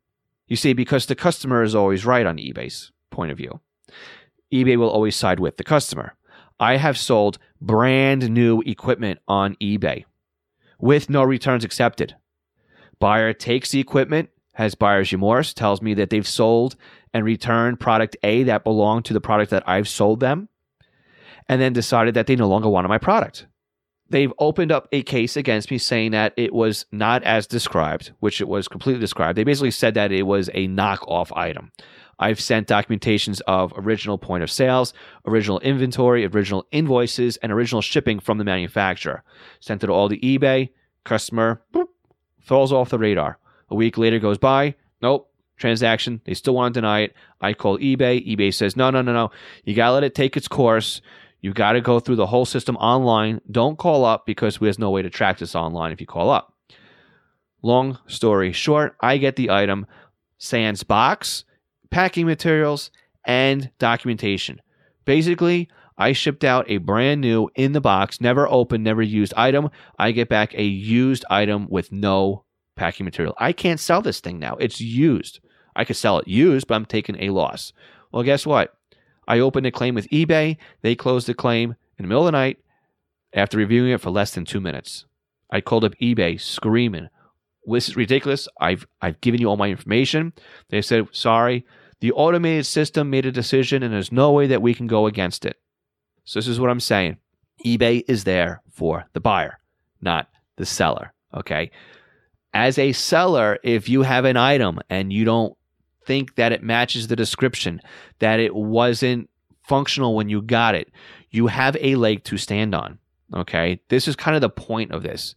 You 0.48 0.56
see, 0.56 0.74
because 0.74 1.06
the 1.06 1.16
customer 1.16 1.64
is 1.64 1.76
always 1.76 2.06
right 2.06 2.26
on 2.26 2.38
eBay's 2.38 2.92
point 3.10 3.32
of 3.32 3.38
view, 3.38 3.62
eBay 4.54 4.78
will 4.78 4.90
always 4.90 5.16
side 5.16 5.40
with 5.40 5.58
the 5.58 5.64
customer. 5.64 6.16
I 6.62 6.78
have 6.78 6.98
sold 6.98 7.40
brand 7.60 8.30
new 8.30 8.62
equipment 8.62 9.20
on 9.28 9.56
eBay 9.56 10.06
with 10.80 11.10
no 11.10 11.24
returns 11.24 11.64
accepted. 11.64 12.16
Buyer 13.00 13.34
takes 13.34 13.72
the 13.72 13.80
equipment, 13.80 14.30
has 14.54 14.76
buyer's 14.76 15.12
remorse, 15.12 15.56
tells 15.56 15.82
me 15.82 15.96
that 15.96 16.12
they've 16.12 16.28
sold 16.28 16.76
and 17.16 17.26
returned 17.26 17.80
product 17.80 18.16
A 18.22 18.44
that 18.44 18.64
belonged 18.64 19.06
to 19.06 19.14
the 19.14 19.20
product 19.20 19.50
that 19.50 19.68
I've 19.68 19.90
sold 19.90 20.20
them, 20.20 20.50
and 21.50 21.60
then 21.60 21.74
decided 21.74 22.14
that 22.14 22.28
they 22.28 22.36
no 22.36 22.48
longer 22.48 22.70
wanted 22.70 22.90
my 22.90 23.00
product. 23.00 23.48
They've 24.10 24.34
opened 24.38 24.72
up 24.72 24.88
a 24.92 25.02
case 25.02 25.36
against 25.36 25.72
me 25.72 25.80
saying 25.80 26.12
that 26.12 26.34
it 26.38 26.54
was 26.54 26.86
not 26.92 27.24
as 27.24 27.48
described, 27.48 28.12
which 28.20 28.40
it 28.40 28.48
was 28.48 28.68
completely 28.68 29.00
described. 29.00 29.36
They 29.38 29.46
basically 29.46 29.72
said 29.72 29.96
that 29.96 30.12
it 30.12 30.24
was 30.24 30.50
a 30.54 30.68
knockoff 30.68 31.36
item. 31.36 31.72
I've 32.22 32.40
sent 32.40 32.68
documentations 32.68 33.42
of 33.48 33.74
original 33.76 34.20
point 34.20 34.44
of 34.44 34.52
sales, 34.52 34.94
original 35.26 35.60
inventory, 35.60 36.24
original 36.26 36.68
invoices, 36.72 37.38
and 37.38 37.52
original 37.52 37.82
shipping 37.82 38.20
from 38.20 38.38
the 38.38 38.44
manufacturer. 38.44 39.24
Sent 39.60 39.84
it 39.84 39.90
all 39.90 40.08
to 40.08 40.18
eBay. 40.18 40.70
Customer 41.04 41.64
boop, 41.74 41.88
falls 42.40 42.72
off 42.72 42.92
the 42.92 43.00
radar. 43.00 43.40
A 43.70 43.76
week 43.76 43.98
later 43.98 44.20
goes 44.20 44.38
by. 44.38 44.76
Nope. 45.02 45.30
Transaction. 45.58 46.22
They 46.26 46.36
still 46.36 46.54
want 46.54 46.74
to 46.74 46.80
deny 46.80 47.02
it. 47.02 47.16
I 47.42 47.54
call 47.54 47.80
eBay. 47.80 48.26
eBay 48.28 48.54
says, 48.54 48.78
no, 48.78 48.92
no, 48.92 49.02
no, 49.02 49.14
no. 49.14 49.32
You 49.64 49.74
got 49.74 49.88
to 49.88 49.94
let 49.94 50.04
it 50.04 50.14
take 50.14 50.38
its 50.38 50.48
course. 50.48 51.02
You 51.42 51.54
got 51.54 51.72
to 51.72 51.82
go 51.82 52.00
through 52.00 52.18
the 52.18 52.28
whole 52.28 52.46
system 52.46 52.78
online. 52.78 53.42
Don't 53.50 53.80
call 53.80 54.06
up 54.06 54.28
because 54.28 54.60
there's 54.60 54.78
no 54.78 54.92
way 54.92 55.02
to 55.02 55.10
track 55.10 55.40
this 55.40 55.56
online 55.56 55.92
if 55.92 56.00
you 56.00 56.08
call 56.08 56.30
up. 56.30 56.54
Long 57.64 57.98
story 58.06 58.52
short, 58.52 58.96
I 59.02 59.18
get 59.18 59.36
the 59.36 59.50
item, 59.50 59.88
sans 60.38 60.84
box, 60.84 61.46
packing 61.92 62.26
materials, 62.26 62.90
and 63.26 63.72
documentation. 63.80 64.62
Basically, 65.06 65.70
I 65.98 66.14
shipped 66.14 66.44
out 66.44 66.70
a 66.70 66.78
brand 66.78 67.22
new 67.22 67.50
in 67.56 67.74
the 67.74 67.82
box, 67.82 68.22
never 68.22 68.48
opened, 68.50 68.84
never 68.84 69.02
used 69.02 69.34
item. 69.36 69.70
I 70.00 70.12
get 70.12 70.30
back 70.30 70.54
a 70.54 70.64
used 70.64 71.26
item 71.30 71.68
with 71.70 71.92
no 71.92 72.46
packing 72.76 73.04
material. 73.04 73.36
I 73.38 73.54
can't 73.54 73.80
sell 73.80 74.02
this 74.02 74.20
thing 74.20 74.40
now. 74.40 74.56
It's 74.56 74.82
used. 74.82 75.40
I 75.76 75.86
could 75.86 75.96
sell 75.96 76.20
it 76.20 76.28
used, 76.28 76.68
but 76.68 76.76
I'm 76.76 76.86
taking 76.86 77.22
a 77.22 77.30
loss. 77.30 77.74
Well, 78.12 78.24
guess 78.24 78.46
what? 78.46 78.74
I 79.28 79.40
opened 79.40 79.68
a 79.68 79.72
claim 79.72 79.96
with 79.96 80.10
eBay. 80.10 80.58
They 80.82 80.96
closed 80.96 81.28
the 81.28 81.34
claim 81.34 81.76
in 81.98 82.04
the 82.04 82.08
middle 82.08 82.24
of 82.24 82.28
the 82.28 82.32
night 82.32 82.58
after 83.34 83.58
reviewing 83.58 83.92
it 83.92 84.02
for 84.02 84.10
less 84.10 84.34
than 84.34 84.46
two 84.46 84.60
minutes. 84.60 85.06
I 85.52 85.62
called 85.62 85.86
up 85.86 85.94
eBay 86.02 86.40
screaming, 86.40 87.10
This 87.66 87.90
is 87.90 87.96
ridiculous. 87.96 88.48
I've, 88.60 88.88
I've 89.02 89.22
given 89.22 89.40
you 89.40 89.48
all 89.48 89.58
my 89.58 89.70
information. 89.70 90.34
They 90.70 90.82
said, 90.82 91.08
Sorry, 91.12 91.66
the 92.02 92.12
automated 92.12 92.66
system 92.66 93.10
made 93.10 93.26
a 93.26 93.32
decision, 93.32 93.84
and 93.84 93.94
there's 93.94 94.12
no 94.12 94.32
way 94.32 94.48
that 94.48 94.62
we 94.62 94.74
can 94.74 94.88
go 94.88 95.06
against 95.06 95.46
it. 95.46 95.58
So, 96.26 96.40
this 96.40 96.48
is 96.48 96.60
what 96.60 96.70
I'm 96.70 96.80
saying 96.80 97.18
eBay 97.66 98.04
is 98.08 98.24
there 98.24 98.62
for 98.72 99.06
the 99.14 99.20
buyer, 99.20 99.60
not 100.02 100.28
the 100.58 100.66
seller. 100.66 101.14
Okay. 101.34 101.72
As 102.54 102.78
a 102.78 102.92
seller, 102.92 103.60
if 103.64 103.88
you 103.88 104.02
have 104.02 104.26
an 104.26 104.36
item 104.36 104.80
and 104.90 105.14
you 105.14 105.24
don't 105.24 105.56
think 106.06 106.36
that 106.36 106.52
it 106.52 106.64
matches 106.64 107.08
the 107.08 107.16
description, 107.16 107.80
that 108.20 108.40
it 108.40 108.54
wasn't 108.54 109.30
functional 109.64 110.16
when 110.16 110.28
you 110.28 110.42
got 110.42 110.76
it, 110.76 110.92
you 111.30 111.48
have 111.48 111.78
a 111.80 111.96
leg 111.96 112.24
to 112.26 112.38
stand 112.38 112.76
on. 112.76 113.00
Okay. 113.34 113.80
This 113.90 114.08
is 114.08 114.16
kind 114.16 114.36
of 114.36 114.42
the 114.42 114.50
point 114.50 114.92
of 114.92 115.04
this. 115.04 115.36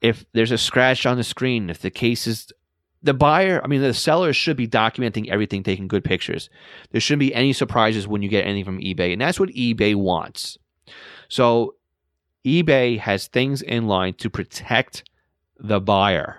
If 0.00 0.24
there's 0.32 0.50
a 0.50 0.58
scratch 0.58 1.06
on 1.06 1.16
the 1.16 1.24
screen, 1.24 1.70
if 1.70 1.80
the 1.80 1.90
case 1.90 2.26
is 2.26 2.52
the 3.02 3.14
buyer, 3.14 3.60
I 3.62 3.68
mean, 3.68 3.80
the 3.80 3.94
seller 3.94 4.32
should 4.32 4.56
be 4.56 4.66
documenting 4.66 5.28
everything, 5.28 5.62
taking 5.62 5.88
good 5.88 6.04
pictures. 6.04 6.50
There 6.90 7.00
shouldn't 7.00 7.20
be 7.20 7.34
any 7.34 7.52
surprises 7.52 8.08
when 8.08 8.22
you 8.22 8.28
get 8.28 8.44
anything 8.44 8.64
from 8.64 8.80
eBay. 8.80 9.12
And 9.12 9.20
that's 9.20 9.38
what 9.38 9.50
eBay 9.50 9.94
wants. 9.94 10.58
So 11.28 11.74
eBay 12.44 12.98
has 12.98 13.26
things 13.26 13.62
in 13.62 13.86
line 13.86 14.14
to 14.14 14.30
protect 14.30 15.04
the 15.58 15.80
buyer 15.80 16.38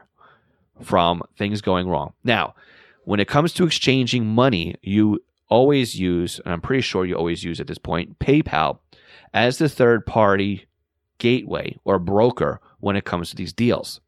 from 0.81 1.21
things 1.37 1.61
going 1.61 1.87
wrong. 1.87 2.13
Now, 2.23 2.55
when 3.03 3.19
it 3.19 3.27
comes 3.27 3.53
to 3.53 3.65
exchanging 3.65 4.25
money, 4.25 4.75
you 4.81 5.19
always 5.49 5.99
use, 5.99 6.39
and 6.43 6.53
I'm 6.53 6.61
pretty 6.61 6.81
sure 6.81 7.05
you 7.05 7.15
always 7.15 7.43
use 7.43 7.59
at 7.59 7.67
this 7.67 7.77
point, 7.77 8.19
PayPal 8.19 8.79
as 9.33 9.57
the 9.57 9.69
third 9.69 10.05
party 10.05 10.67
gateway 11.17 11.77
or 11.83 11.99
broker 11.99 12.61
when 12.79 12.95
it 12.95 13.05
comes 13.05 13.29
to 13.29 13.35
these 13.35 13.53
deals. 13.53 13.99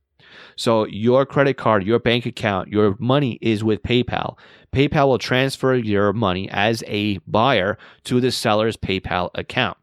So 0.56 0.86
your 0.86 1.26
credit 1.26 1.58
card, 1.58 1.84
your 1.84 2.00
bank 2.00 2.26
account, 2.26 2.70
your 2.70 2.96
money 3.00 3.38
is 3.42 3.64
with 3.64 3.84
PayPal. 3.84 4.38
PayPal 4.74 5.08
will 5.08 5.18
transfer 5.18 5.76
your 5.76 6.14
money 6.14 6.50
as 6.50 6.84
a 6.88 7.18
buyer 7.28 7.78
to 8.06 8.20
the 8.22 8.32
seller's 8.32 8.78
PayPal 8.78 9.30
account. 9.36 9.78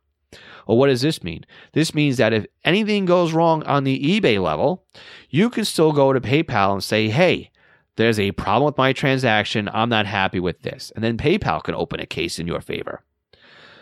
Well, 0.67 0.77
what 0.77 0.89
does 0.89 1.01
this 1.01 1.25
mean? 1.25 1.47
This 1.73 1.95
means 1.95 2.19
that 2.19 2.35
if 2.35 2.47
anything 2.65 3.07
goes 3.07 3.33
wrong 3.33 3.63
on 3.63 3.85
the 3.85 4.21
eBay 4.21 4.43
level, 4.43 4.85
you 5.31 5.49
can 5.49 5.65
still 5.65 5.93
go 5.93 6.13
to 6.13 6.21
PayPal 6.21 6.75
and 6.75 6.85
say, 6.85 7.09
hey, 7.09 7.51
there's 7.97 8.21
a 8.21 8.33
problem 8.33 8.67
with 8.67 8.79
my 8.79 8.93
transaction. 8.93 9.69
I'm 9.73 9.89
not 9.89 10.07
happy 10.07 10.41
with 10.41 10.63
this. 10.63 10.93
And 10.95 11.03
then 11.03 11.17
PayPal 11.17 11.65
can 11.65 11.75
open 11.75 12.01
a 12.01 12.07
case 12.07 12.39
in 12.39 12.47
your 12.47 12.61
favor. 12.61 13.03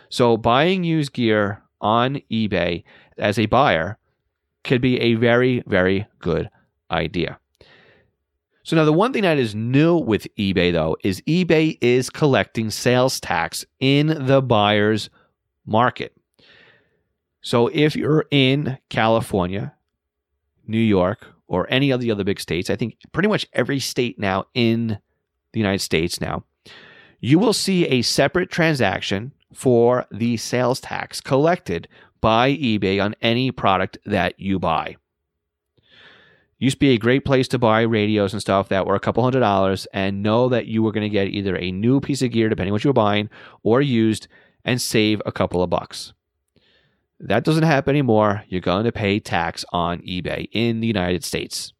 So 0.09 0.37
buying 0.37 0.83
used 0.83 1.13
gear 1.13 1.61
on 1.81 2.21
eBay 2.31 2.83
as 3.17 3.37
a 3.37 3.45
buyer 3.45 3.97
could 4.63 4.81
be 4.81 4.99
a 4.99 5.15
very, 5.15 5.63
very 5.67 6.07
good 6.19 6.49
idea. 6.91 7.39
So 8.63 8.75
now 8.75 8.83
the 8.83 8.93
one 8.93 9.13
thing 9.13 9.21
that 9.21 9.37
is 9.37 9.55
new 9.55 9.97
with 9.97 10.27
eBay 10.35 10.73
though 10.73 10.97
is 11.03 11.21
eBay 11.21 11.77
is 11.79 12.09
collecting 12.09 12.69
sales 12.69 13.19
tax 13.19 13.65
in 13.79 14.07
the 14.27 14.41
buyer's 14.41 15.09
market. 15.65 16.13
So 17.41 17.67
if 17.67 17.95
you're 17.95 18.25
in 18.29 18.77
California, 18.89 19.73
New 20.67 20.77
York, 20.79 21.33
or 21.47 21.65
any 21.69 21.91
of 21.91 22.01
the 22.01 22.11
other 22.11 22.25
big 22.25 22.41
states, 22.41 22.69
I 22.69 22.75
think 22.75 22.97
pretty 23.13 23.29
much 23.29 23.45
every 23.53 23.79
state 23.79 24.19
now 24.19 24.45
in 24.53 24.99
the 25.53 25.59
United 25.59 25.79
States 25.79 26.19
now, 26.19 26.43
you 27.21 27.39
will 27.39 27.53
see 27.53 27.85
a 27.87 28.01
separate 28.01 28.51
transaction 28.51 29.31
for 29.53 30.05
the 30.11 30.37
sales 30.37 30.81
tax 30.81 31.21
collected 31.21 31.87
by 32.19 32.51
eBay 32.51 33.01
on 33.01 33.15
any 33.21 33.51
product 33.51 33.97
that 34.05 34.37
you 34.39 34.59
buy. 34.59 34.97
Used 36.59 36.77
to 36.77 36.79
be 36.79 36.93
a 36.93 36.97
great 36.97 37.23
place 37.23 37.47
to 37.49 37.59
buy 37.59 37.81
radios 37.81 38.33
and 38.33 38.41
stuff 38.41 38.69
that 38.69 38.87
were 38.87 38.95
a 38.95 38.99
couple 38.99 39.23
hundred 39.23 39.41
dollars 39.41 39.85
and 39.93 40.23
know 40.23 40.49
that 40.49 40.65
you 40.65 40.81
were 40.81 40.91
going 40.91 41.03
to 41.03 41.09
get 41.09 41.27
either 41.27 41.55
a 41.55 41.71
new 41.71 41.99
piece 41.99 42.23
of 42.23 42.31
gear, 42.31 42.49
depending 42.49 42.73
what 42.73 42.83
you 42.83 42.89
were 42.89 42.93
buying, 42.93 43.29
or 43.61 43.81
used 43.81 44.27
and 44.65 44.81
save 44.81 45.21
a 45.25 45.31
couple 45.31 45.61
of 45.61 45.69
bucks. 45.69 46.13
That 47.19 47.43
doesn't 47.43 47.63
happen 47.63 47.91
anymore. 47.91 48.43
You're 48.47 48.61
going 48.61 48.85
to 48.85 48.91
pay 48.91 49.19
tax 49.19 49.65
on 49.71 49.99
eBay 49.99 50.49
in 50.51 50.79
the 50.79 50.87
United 50.87 51.23
States. 51.23 51.73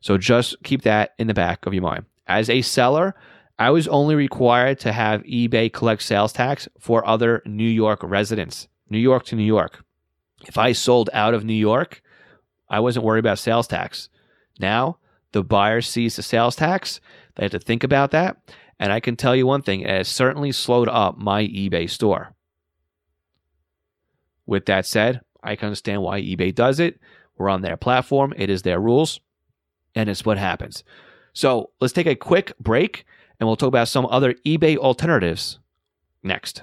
So 0.00 0.18
just 0.18 0.56
keep 0.62 0.82
that 0.82 1.12
in 1.18 1.26
the 1.26 1.34
back 1.34 1.64
of 1.64 1.72
your 1.72 1.82
mind. 1.82 2.06
As 2.26 2.50
a 2.50 2.62
seller, 2.62 3.14
I 3.58 3.70
was 3.70 3.86
only 3.88 4.14
required 4.14 4.80
to 4.80 4.92
have 4.92 5.22
eBay 5.22 5.72
collect 5.72 6.02
sales 6.02 6.32
tax 6.32 6.68
for 6.78 7.06
other 7.06 7.42
New 7.46 7.68
York 7.68 8.00
residents, 8.02 8.68
New 8.90 8.98
York 8.98 9.24
to 9.26 9.36
New 9.36 9.44
York. 9.44 9.84
If 10.46 10.58
I 10.58 10.72
sold 10.72 11.08
out 11.12 11.34
of 11.34 11.44
New 11.44 11.54
York, 11.54 12.01
I 12.72 12.80
wasn't 12.80 13.04
worried 13.04 13.20
about 13.20 13.38
sales 13.38 13.68
tax. 13.68 14.08
Now, 14.58 14.98
the 15.32 15.44
buyer 15.44 15.82
sees 15.82 16.16
the 16.16 16.22
sales 16.22 16.56
tax. 16.56 17.00
They 17.36 17.44
have 17.44 17.52
to 17.52 17.58
think 17.58 17.84
about 17.84 18.10
that. 18.12 18.38
And 18.80 18.90
I 18.90 18.98
can 18.98 19.14
tell 19.14 19.36
you 19.36 19.46
one 19.46 19.62
thing, 19.62 19.82
it 19.82 19.88
has 19.90 20.08
certainly 20.08 20.52
slowed 20.52 20.88
up 20.88 21.18
my 21.18 21.44
eBay 21.44 21.88
store. 21.88 22.34
With 24.46 24.66
that 24.66 24.86
said, 24.86 25.20
I 25.42 25.54
can 25.54 25.66
understand 25.66 26.02
why 26.02 26.22
eBay 26.22 26.54
does 26.54 26.80
it. 26.80 26.98
We're 27.36 27.50
on 27.50 27.62
their 27.62 27.76
platform, 27.76 28.32
it 28.36 28.50
is 28.50 28.62
their 28.62 28.80
rules, 28.80 29.20
and 29.94 30.08
it's 30.08 30.24
what 30.24 30.38
happens. 30.38 30.82
So 31.32 31.70
let's 31.80 31.92
take 31.92 32.06
a 32.06 32.14
quick 32.14 32.52
break 32.58 33.04
and 33.38 33.46
we'll 33.46 33.56
talk 33.56 33.68
about 33.68 33.88
some 33.88 34.06
other 34.06 34.34
eBay 34.46 34.76
alternatives 34.76 35.58
next. 36.22 36.62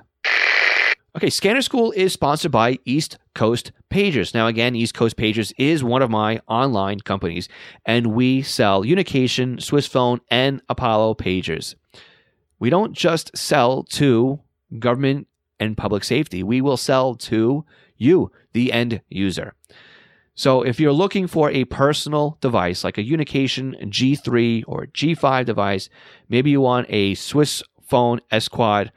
Okay, 1.16 1.32
Scanner 1.32 1.64
School 1.64 1.92
is 1.94 2.14
sponsored 2.14 2.52
by 2.52 2.78
East 2.86 3.18
Coast 3.34 3.72
Pagers. 3.90 4.36
Now, 4.36 4.46
again, 4.46 4.76
East 4.76 4.94
Coast 4.94 5.18
Pagers 5.18 5.52
is 5.58 5.84
one 5.84 6.04
of 6.04 6.12
my 6.12 6.40
online 6.48 7.00
companies, 7.00 7.50
and 7.84 8.14
we 8.14 8.44
sell 8.44 8.84
Unication, 8.84 9.58
Swissphone, 9.58 10.20
and 10.30 10.62
Apollo 10.70 11.16
pagers. 11.16 11.74
We 12.60 12.70
don't 12.70 12.94
just 12.94 13.36
sell 13.36 13.82
to 13.86 14.40
government 14.78 15.28
and 15.60 15.76
public 15.76 16.04
safety. 16.04 16.44
We 16.44 16.62
will 16.62 16.78
sell 16.78 17.16
to 17.16 17.66
you, 17.98 18.32
the 18.54 18.72
end 18.72 19.02
user. 19.10 19.56
So 20.36 20.62
if 20.62 20.80
you're 20.80 20.94
looking 20.94 21.26
for 21.26 21.50
a 21.50 21.66
personal 21.66 22.38
device 22.40 22.84
like 22.84 23.00
a 23.00 23.04
Unication 23.04 23.74
G3 23.90 24.64
or 24.68 24.86
G5 24.86 25.46
device, 25.46 25.90
maybe 26.30 26.52
you 26.52 26.62
want 26.62 26.86
a 26.88 27.16
Swiss 27.16 27.64
phone 27.82 28.22
S 28.30 28.48
Quad, 28.48 28.92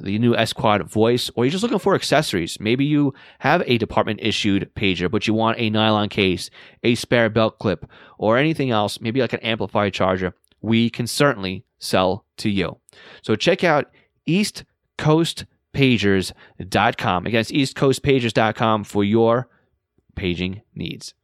the 0.00 0.18
new 0.18 0.36
S 0.36 0.52
Quad 0.52 0.82
voice, 0.90 1.30
or 1.34 1.44
you're 1.44 1.52
just 1.52 1.62
looking 1.62 1.78
for 1.78 1.94
accessories. 1.94 2.58
Maybe 2.60 2.84
you 2.84 3.14
have 3.40 3.62
a 3.66 3.78
department 3.78 4.20
issued 4.22 4.70
pager, 4.74 5.10
but 5.10 5.26
you 5.26 5.34
want 5.34 5.58
a 5.58 5.70
nylon 5.70 6.08
case, 6.08 6.50
a 6.82 6.94
spare 6.94 7.28
belt 7.28 7.58
clip, 7.58 7.84
or 8.18 8.38
anything 8.38 8.70
else, 8.70 9.00
maybe 9.00 9.20
like 9.20 9.32
an 9.32 9.40
amplifier 9.40 9.90
charger. 9.90 10.34
We 10.60 10.90
can 10.90 11.06
certainly 11.06 11.64
sell 11.78 12.24
to 12.38 12.48
you. 12.48 12.78
So 13.22 13.36
check 13.36 13.64
out 13.64 13.90
East 14.26 14.64
Coast 14.96 15.44
eastcoastpagers.com. 15.78 17.26
Again, 17.26 17.40
it's 17.40 17.52
eastcoastpagers.com 17.52 18.84
for 18.84 19.04
your 19.04 19.48
paging 20.14 20.62
needs. 20.74 21.14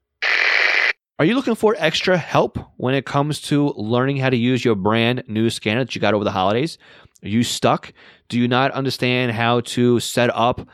Are 1.18 1.24
you 1.24 1.36
looking 1.36 1.54
for 1.54 1.76
extra 1.78 2.16
help 2.18 2.58
when 2.76 2.94
it 2.94 3.06
comes 3.06 3.40
to 3.42 3.72
learning 3.76 4.16
how 4.16 4.30
to 4.30 4.36
use 4.36 4.64
your 4.64 4.74
brand 4.74 5.22
new 5.28 5.48
scanner 5.48 5.84
that 5.84 5.94
you 5.94 6.00
got 6.00 6.12
over 6.14 6.24
the 6.24 6.32
holidays? 6.32 6.76
Are 7.24 7.28
you 7.28 7.42
stuck? 7.42 7.92
Do 8.28 8.38
you 8.38 8.46
not 8.46 8.70
understand 8.72 9.32
how 9.32 9.60
to 9.60 9.98
set 9.98 10.30
up 10.34 10.68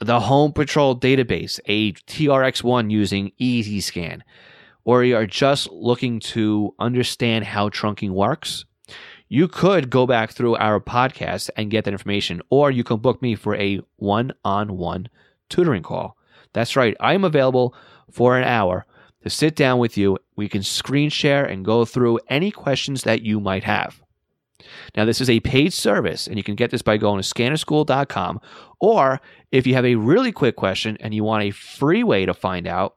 the 0.00 0.20
Home 0.20 0.52
Patrol 0.52 0.98
database, 0.98 1.60
a 1.66 1.92
TRX1 1.92 2.90
using 2.90 3.32
EZ 3.40 3.86
Scan? 3.86 4.24
Or 4.84 5.02
you 5.02 5.16
are 5.16 5.26
just 5.26 5.70
looking 5.70 6.20
to 6.20 6.74
understand 6.78 7.44
how 7.46 7.70
trunking 7.70 8.10
works? 8.10 8.64
you 9.34 9.48
could 9.48 9.90
go 9.90 10.06
back 10.06 10.30
through 10.30 10.54
our 10.56 10.78
podcast 10.78 11.50
and 11.56 11.68
get 11.68 11.84
that 11.84 11.92
information, 11.92 12.40
or 12.50 12.70
you 12.70 12.84
can 12.84 12.98
book 12.98 13.20
me 13.20 13.34
for 13.34 13.56
a 13.56 13.80
one 13.96 14.32
on 14.44 14.76
one 14.76 15.08
tutoring 15.48 15.82
call. 15.82 16.16
That's 16.52 16.76
right, 16.76 16.96
I 17.00 17.14
am 17.14 17.24
available 17.24 17.74
for 18.12 18.38
an 18.38 18.44
hour 18.44 18.86
to 19.24 19.30
sit 19.30 19.56
down 19.56 19.80
with 19.80 19.96
you. 19.96 20.18
We 20.36 20.48
can 20.48 20.62
screen 20.62 21.10
share 21.10 21.44
and 21.44 21.64
go 21.64 21.84
through 21.84 22.20
any 22.28 22.52
questions 22.52 23.02
that 23.02 23.22
you 23.22 23.40
might 23.40 23.64
have. 23.64 24.03
Now, 24.96 25.04
this 25.04 25.20
is 25.20 25.30
a 25.30 25.40
paid 25.40 25.72
service, 25.72 26.26
and 26.26 26.36
you 26.36 26.42
can 26.42 26.54
get 26.54 26.70
this 26.70 26.82
by 26.82 26.96
going 26.96 27.22
to 27.22 27.28
scannerschool.com. 27.28 28.40
Or 28.80 29.20
if 29.50 29.66
you 29.66 29.74
have 29.74 29.84
a 29.84 29.96
really 29.96 30.32
quick 30.32 30.56
question 30.56 30.96
and 31.00 31.14
you 31.14 31.24
want 31.24 31.44
a 31.44 31.50
free 31.50 32.04
way 32.04 32.26
to 32.26 32.34
find 32.34 32.66
out 32.66 32.96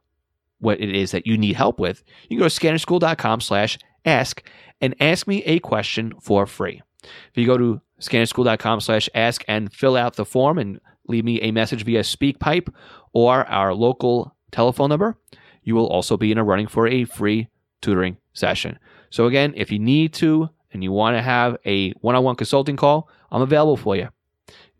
what 0.60 0.80
it 0.80 0.94
is 0.94 1.12
that 1.12 1.26
you 1.26 1.38
need 1.38 1.56
help 1.56 1.78
with, 1.78 2.02
you 2.28 2.36
can 2.36 2.38
go 2.38 2.48
to 2.48 2.60
scannerschool.com 2.60 3.40
slash 3.40 3.78
ask 4.04 4.42
and 4.80 4.94
ask 5.00 5.26
me 5.26 5.42
a 5.44 5.58
question 5.60 6.12
for 6.20 6.46
free. 6.46 6.82
If 7.02 7.36
you 7.36 7.46
go 7.46 7.56
to 7.56 7.80
scannerschool.com 8.00 8.80
slash 8.80 9.08
ask 9.14 9.44
and 9.48 9.72
fill 9.72 9.96
out 9.96 10.16
the 10.16 10.24
form 10.24 10.58
and 10.58 10.80
leave 11.06 11.24
me 11.24 11.40
a 11.40 11.50
message 11.50 11.84
via 11.84 12.00
SpeakPipe 12.00 12.72
or 13.12 13.46
our 13.46 13.74
local 13.74 14.34
telephone 14.50 14.90
number, 14.90 15.16
you 15.62 15.74
will 15.74 15.86
also 15.86 16.16
be 16.16 16.32
in 16.32 16.38
a 16.38 16.44
running 16.44 16.66
for 16.66 16.86
a 16.86 17.04
free 17.04 17.48
tutoring 17.80 18.16
session. 18.32 18.78
So 19.10 19.26
again, 19.26 19.54
if 19.56 19.70
you 19.70 19.78
need 19.78 20.12
to 20.14 20.50
and 20.72 20.82
you 20.82 20.92
want 20.92 21.16
to 21.16 21.22
have 21.22 21.56
a 21.66 21.90
one-on-one 22.00 22.36
consulting 22.36 22.76
call, 22.76 23.08
I'm 23.30 23.42
available 23.42 23.76
for 23.76 23.96
you. 23.96 24.08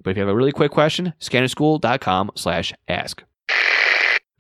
But 0.03 0.11
if 0.11 0.17
you 0.17 0.23
have 0.23 0.33
a 0.33 0.37
really 0.37 0.53
quick 0.53 0.71
question, 0.71 1.15
scannerschool.com 1.21 2.33
slash 2.35 2.73
ask. 2.87 3.23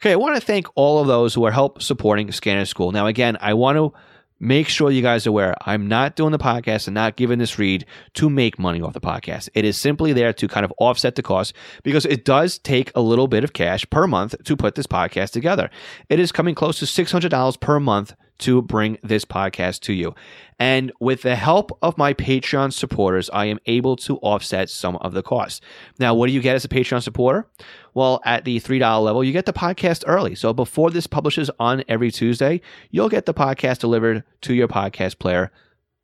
Okay, 0.00 0.12
I 0.12 0.16
want 0.16 0.36
to 0.36 0.40
thank 0.40 0.66
all 0.76 1.00
of 1.00 1.08
those 1.08 1.34
who 1.34 1.44
are 1.44 1.50
help 1.50 1.82
supporting 1.82 2.30
Scanner 2.30 2.64
School. 2.64 2.92
Now, 2.92 3.06
again, 3.06 3.36
I 3.40 3.54
want 3.54 3.76
to 3.76 3.92
make 4.40 4.68
sure 4.68 4.92
you 4.92 5.02
guys 5.02 5.26
are 5.26 5.30
aware 5.30 5.56
I'm 5.66 5.88
not 5.88 6.14
doing 6.14 6.30
the 6.30 6.38
podcast 6.38 6.86
and 6.86 6.94
not 6.94 7.16
giving 7.16 7.40
this 7.40 7.58
read 7.58 7.84
to 8.14 8.30
make 8.30 8.58
money 8.58 8.80
off 8.80 8.92
the 8.92 9.00
podcast. 9.00 9.48
It 9.54 9.64
is 9.64 9.76
simply 9.76 10.12
there 10.12 10.32
to 10.32 10.46
kind 10.46 10.64
of 10.64 10.72
offset 10.78 11.16
the 11.16 11.22
cost 11.22 11.52
because 11.82 12.06
it 12.06 12.24
does 12.24 12.58
take 12.58 12.92
a 12.94 13.00
little 13.00 13.26
bit 13.26 13.42
of 13.42 13.52
cash 13.52 13.88
per 13.90 14.06
month 14.06 14.36
to 14.44 14.56
put 14.56 14.76
this 14.76 14.86
podcast 14.86 15.32
together. 15.32 15.68
It 16.08 16.20
is 16.20 16.30
coming 16.30 16.54
close 16.54 16.78
to 16.78 16.84
$600 16.84 17.60
per 17.60 17.80
month 17.80 18.14
to 18.38 18.62
bring 18.62 18.98
this 19.02 19.24
podcast 19.24 19.80
to 19.80 19.92
you. 19.92 20.14
And 20.58 20.92
with 21.00 21.22
the 21.22 21.36
help 21.36 21.76
of 21.82 21.98
my 21.98 22.14
Patreon 22.14 22.72
supporters, 22.72 23.30
I 23.30 23.46
am 23.46 23.58
able 23.66 23.96
to 23.96 24.16
offset 24.18 24.70
some 24.70 24.96
of 24.96 25.12
the 25.12 25.22
costs. 25.22 25.60
Now, 25.98 26.14
what 26.14 26.26
do 26.26 26.32
you 26.32 26.40
get 26.40 26.56
as 26.56 26.64
a 26.64 26.68
Patreon 26.68 27.02
supporter? 27.02 27.48
Well, 27.94 28.20
at 28.24 28.44
the 28.44 28.60
$3 28.60 29.04
level, 29.04 29.22
you 29.24 29.32
get 29.32 29.46
the 29.46 29.52
podcast 29.52 30.04
early. 30.06 30.34
So 30.34 30.52
before 30.52 30.90
this 30.90 31.06
publishes 31.06 31.50
on 31.58 31.84
every 31.88 32.10
Tuesday, 32.10 32.60
you'll 32.90 33.08
get 33.08 33.26
the 33.26 33.34
podcast 33.34 33.78
delivered 33.78 34.24
to 34.42 34.54
your 34.54 34.68
podcast 34.68 35.18
player 35.18 35.52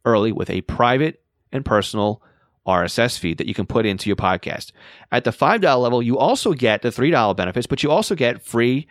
early 0.04 0.32
with 0.32 0.50
a 0.50 0.62
private 0.62 1.22
and 1.52 1.64
personal 1.64 2.22
RSS 2.66 3.18
feed 3.18 3.38
that 3.38 3.46
you 3.46 3.54
can 3.54 3.66
put 3.66 3.86
into 3.86 4.08
your 4.08 4.16
podcast. 4.16 4.72
At 5.12 5.24
the 5.24 5.30
$5 5.30 5.80
level, 5.80 6.02
you 6.02 6.18
also 6.18 6.52
get 6.52 6.82
the 6.82 6.88
$3 6.90 7.36
benefits, 7.36 7.66
but 7.66 7.82
you 7.82 7.90
also 7.90 8.14
get 8.14 8.42
free 8.42 8.86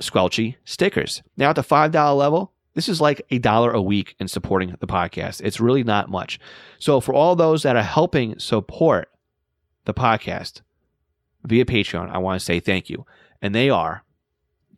squelchy 0.00 0.56
stickers. 0.64 1.22
Now, 1.36 1.50
at 1.50 1.56
the 1.56 1.62
$5 1.62 2.16
level, 2.16 2.53
this 2.74 2.88
is 2.88 3.00
like 3.00 3.22
a 3.30 3.38
dollar 3.38 3.72
a 3.72 3.82
week 3.82 4.16
in 4.18 4.28
supporting 4.28 4.74
the 4.80 4.86
podcast. 4.86 5.40
It's 5.42 5.60
really 5.60 5.84
not 5.84 6.10
much. 6.10 6.38
So, 6.78 7.00
for 7.00 7.14
all 7.14 7.36
those 7.36 7.62
that 7.62 7.76
are 7.76 7.82
helping 7.82 8.38
support 8.38 9.08
the 9.84 9.94
podcast 9.94 10.60
via 11.44 11.64
Patreon, 11.64 12.10
I 12.10 12.18
want 12.18 12.38
to 12.38 12.44
say 12.44 12.60
thank 12.60 12.90
you. 12.90 13.06
And 13.40 13.54
they 13.54 13.70
are 13.70 14.04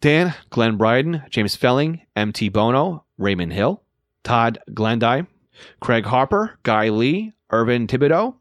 Dan, 0.01 0.35
Glenn 0.51 0.77
Bryden, 0.77 1.23
James 1.31 1.57
Felling, 1.57 2.03
MT 2.15 2.51
Bono, 2.51 3.05
Raymond 3.19 3.53
Hill, 3.53 3.83
Todd 4.25 4.59
Glendy, 4.71 5.27
Craig 5.81 6.05
Harper, 6.05 6.59
Guy 6.63 6.91
Lee, 6.91 7.33
Irvin 7.51 7.87
Thibodeau, 7.87 8.35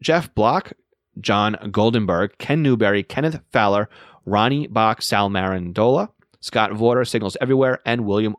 Jeff 0.00 0.32
Block, 0.34 0.72
John 1.20 1.56
Goldenberg, 1.64 2.38
Ken 2.38 2.62
Newberry, 2.62 3.02
Kenneth 3.02 3.40
Fowler, 3.52 3.88
Ronnie 4.24 4.68
Bach, 4.68 5.02
Sal 5.02 5.28
Marandola, 5.30 6.08
Scott 6.40 6.70
Vorder, 6.70 7.06
Signals 7.06 7.36
Everywhere, 7.40 7.80
and 7.84 8.06
William 8.06 8.36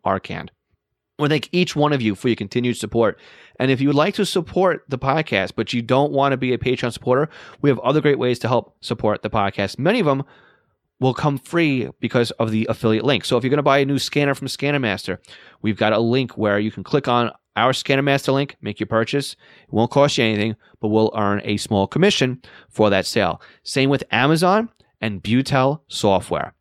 Arkand. 1.22 1.26
I 1.26 1.30
thank 1.30 1.50
each 1.52 1.76
one 1.76 1.94
of 1.94 2.02
you 2.02 2.16
for 2.16 2.28
your 2.28 2.36
continued 2.36 2.78
support. 2.78 3.20
And 3.60 3.72
if 3.72 3.82
you 3.82 3.90
would 3.90 3.96
like 3.96 4.16
to 4.16 4.26
support 4.26 4.86
the 4.90 4.98
podcast, 4.98 5.54
but 5.56 5.74
you 5.74 5.82
don't 5.82 6.12
want 6.12 6.34
to 6.34 6.38
be 6.38 6.54
a 6.54 6.58
Patreon 6.58 6.92
supporter, 6.94 7.30
we 7.62 7.70
have 7.70 7.80
other 7.80 8.02
great 8.02 8.20
ways 8.20 8.40
to 8.40 8.48
help 8.48 8.76
support 8.82 9.22
the 9.22 9.30
podcast. 9.30 9.78
Many 9.78 10.00
of 10.00 10.06
them 10.06 10.24
will 11.00 11.14
come 11.14 11.38
free 11.38 11.90
because 12.00 12.32
of 12.32 12.52
the 12.52 12.68
affiliate 12.70 13.04
link. 13.04 13.26
So 13.26 13.36
if 13.36 13.44
you're 13.44 13.50
going 13.50 13.58
to 13.58 13.64
buy 13.64 13.80
a 13.80 13.86
new 13.86 14.00
scanner 14.00 14.36
from 14.36 14.48
Scanner 14.48 14.80
Master, 14.80 15.20
we've 15.62 15.78
got 15.78 15.94
a 15.94 16.00
link 16.00 16.38
where 16.38 16.60
you 16.60 16.72
can 16.72 16.84
click 16.84 17.08
on 17.08 17.32
our 17.56 17.74
Scanner 17.74 18.04
Master 18.04 18.32
link, 18.32 18.56
make 18.62 18.80
your 18.80 18.88
purchase. 18.88 19.34
It 19.64 19.74
won't 19.74 19.92
cost 19.92 20.18
you 20.18 20.24
anything, 20.24 20.56
but 20.80 20.90
we'll 20.90 21.12
earn 21.18 21.42
a 21.44 21.58
small 21.58 21.88
commission 21.88 22.42
for 22.70 22.90
that 22.92 23.06
sale. 23.06 23.42
Same 23.64 23.90
with 23.90 24.04
Amazon 24.12 24.70
and 25.02 25.22
Butel 25.22 25.82
Software. 25.88 26.54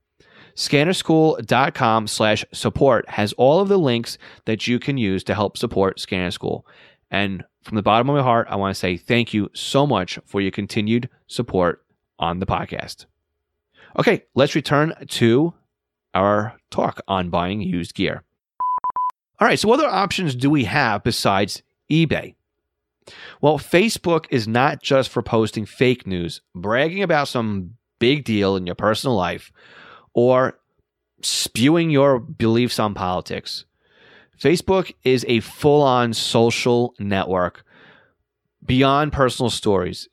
Scannerschool.com 0.61 2.07
slash 2.07 2.45
support 2.53 3.09
has 3.09 3.33
all 3.39 3.61
of 3.61 3.69
the 3.69 3.79
links 3.79 4.19
that 4.45 4.67
you 4.67 4.79
can 4.79 4.99
use 4.99 5.25
to 5.25 5.35
help 5.35 5.57
support 5.57 5.99
Scanner 5.99 6.31
School. 6.31 6.67
And 7.11 7.43
from 7.63 7.77
the 7.77 7.83
bottom 7.83 8.11
of 8.11 8.17
my 8.17 8.23
heart, 8.23 8.47
I 8.51 8.57
want 8.57 8.75
to 8.75 8.79
say 8.79 8.99
thank 8.99 9.33
you 9.33 9.49
so 9.55 9.87
much 9.87 10.19
for 10.27 10.43
your 10.43 10.51
continued 10.51 11.09
support 11.29 11.83
on 12.19 12.41
the 12.41 12.47
podcast. 12.47 13.07
Okay, 13.99 14.25
let's 14.35 14.55
return 14.55 14.93
to 15.09 15.55
our 16.13 16.59
talk 16.71 17.01
on 17.09 17.31
buying 17.31 17.63
used 17.63 17.95
gear. 17.95 18.23
All 19.39 19.49
right, 19.49 19.59
so 19.59 19.67
what 19.67 19.81
other 19.81 19.89
options 19.89 20.35
do 20.35 20.51
we 20.51 20.65
have 20.65 21.03
besides 21.03 21.63
eBay? 21.91 22.35
Well, 23.41 23.59
Facebook 23.59 24.27
is 24.29 24.47
not 24.47 24.83
just 24.83 25.09
for 25.09 25.23
posting 25.23 25.65
fake 25.65 26.07
news, 26.07 26.43
bragging 26.55 27.03
about 27.03 27.29
some 27.29 27.77
big 27.99 28.25
deal 28.25 28.57
in 28.57 28.67
your 28.67 28.75
personal 28.75 29.17
life, 29.17 29.51
or 30.15 30.59
spewing 31.23 31.91
your 31.91 32.19
beliefs 32.19 32.79
on 32.79 32.95
politics. 32.95 33.65
Facebook 34.39 34.95
is 35.05 35.25
a 35.29 35.41
full 35.41 35.83
on 35.83 36.15
social 36.15 36.95
network 36.99 37.65
beyond 38.65 39.13
personal 39.13 39.51
stories. 39.51 40.09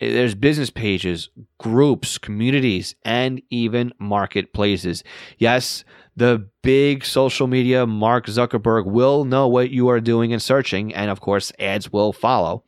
There's 0.00 0.34
business 0.34 0.70
pages, 0.70 1.30
groups, 1.58 2.18
communities, 2.18 2.94
and 3.04 3.40
even 3.50 3.92
marketplaces. 3.98 5.02
Yes, 5.38 5.84
the 6.16 6.48
big 6.62 7.04
social 7.04 7.46
media, 7.46 7.86
Mark 7.86 8.26
Zuckerberg, 8.26 8.86
will 8.86 9.24
know 9.24 9.48
what 9.48 9.70
you 9.70 9.88
are 9.88 10.00
doing 10.00 10.32
and 10.32 10.42
searching, 10.42 10.94
and 10.94 11.10
of 11.10 11.20
course, 11.20 11.52
ads 11.58 11.92
will 11.92 12.12
follow. 12.12 12.64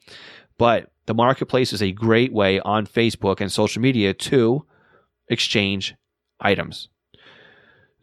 But 0.59 0.91
the 1.07 1.15
marketplace 1.15 1.73
is 1.73 1.83
a 1.83 1.93
great 1.93 2.33
way 2.33 2.61
on 2.61 2.87
Facebook 2.87 3.41
and 3.41 3.51
social 3.53 3.81
media 3.81 4.13
to 4.15 4.67
exchange 5.29 5.95
items. 6.41 6.89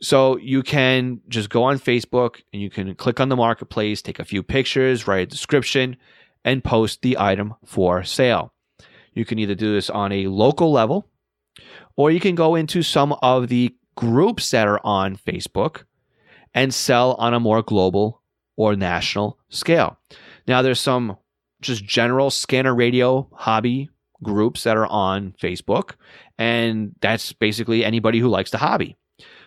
So 0.01 0.37
you 0.37 0.61
can 0.61 1.21
just 1.29 1.49
go 1.49 1.63
on 1.63 1.79
Facebook 1.79 2.41
and 2.51 2.61
you 2.61 2.69
can 2.69 2.95
click 2.95 3.19
on 3.19 3.29
the 3.29 3.35
marketplace, 3.35 4.01
take 4.01 4.19
a 4.19 4.25
few 4.25 4.43
pictures, 4.43 5.07
write 5.07 5.21
a 5.21 5.25
description, 5.25 5.97
and 6.43 6.63
post 6.63 7.01
the 7.01 7.17
item 7.17 7.55
for 7.65 8.03
sale. 8.03 8.53
You 9.13 9.25
can 9.25 9.39
either 9.39 9.55
do 9.55 9.73
this 9.73 9.89
on 9.89 10.11
a 10.11 10.27
local 10.27 10.71
level 10.71 11.09
or 11.95 12.11
you 12.11 12.19
can 12.19 12.35
go 12.35 12.55
into 12.55 12.83
some 12.83 13.13
of 13.21 13.47
the 13.47 13.75
groups 13.95 14.51
that 14.51 14.67
are 14.67 14.81
on 14.83 15.15
Facebook 15.15 15.83
and 16.53 16.73
sell 16.73 17.13
on 17.13 17.33
a 17.33 17.39
more 17.39 17.61
global 17.61 18.21
or 18.57 18.75
national 18.75 19.39
scale. 19.49 19.97
Now, 20.47 20.61
there's 20.61 20.79
some 20.79 21.17
just 21.61 21.85
general 21.85 22.29
scanner 22.29 22.75
radio 22.75 23.27
hobby 23.33 23.89
groups 24.23 24.63
that 24.63 24.77
are 24.77 24.87
on 24.87 25.33
Facebook, 25.41 25.95
and 26.37 26.95
that's 27.01 27.33
basically 27.33 27.85
anybody 27.85 28.19
who 28.19 28.27
likes 28.27 28.51
the 28.51 28.57
hobby. 28.57 28.95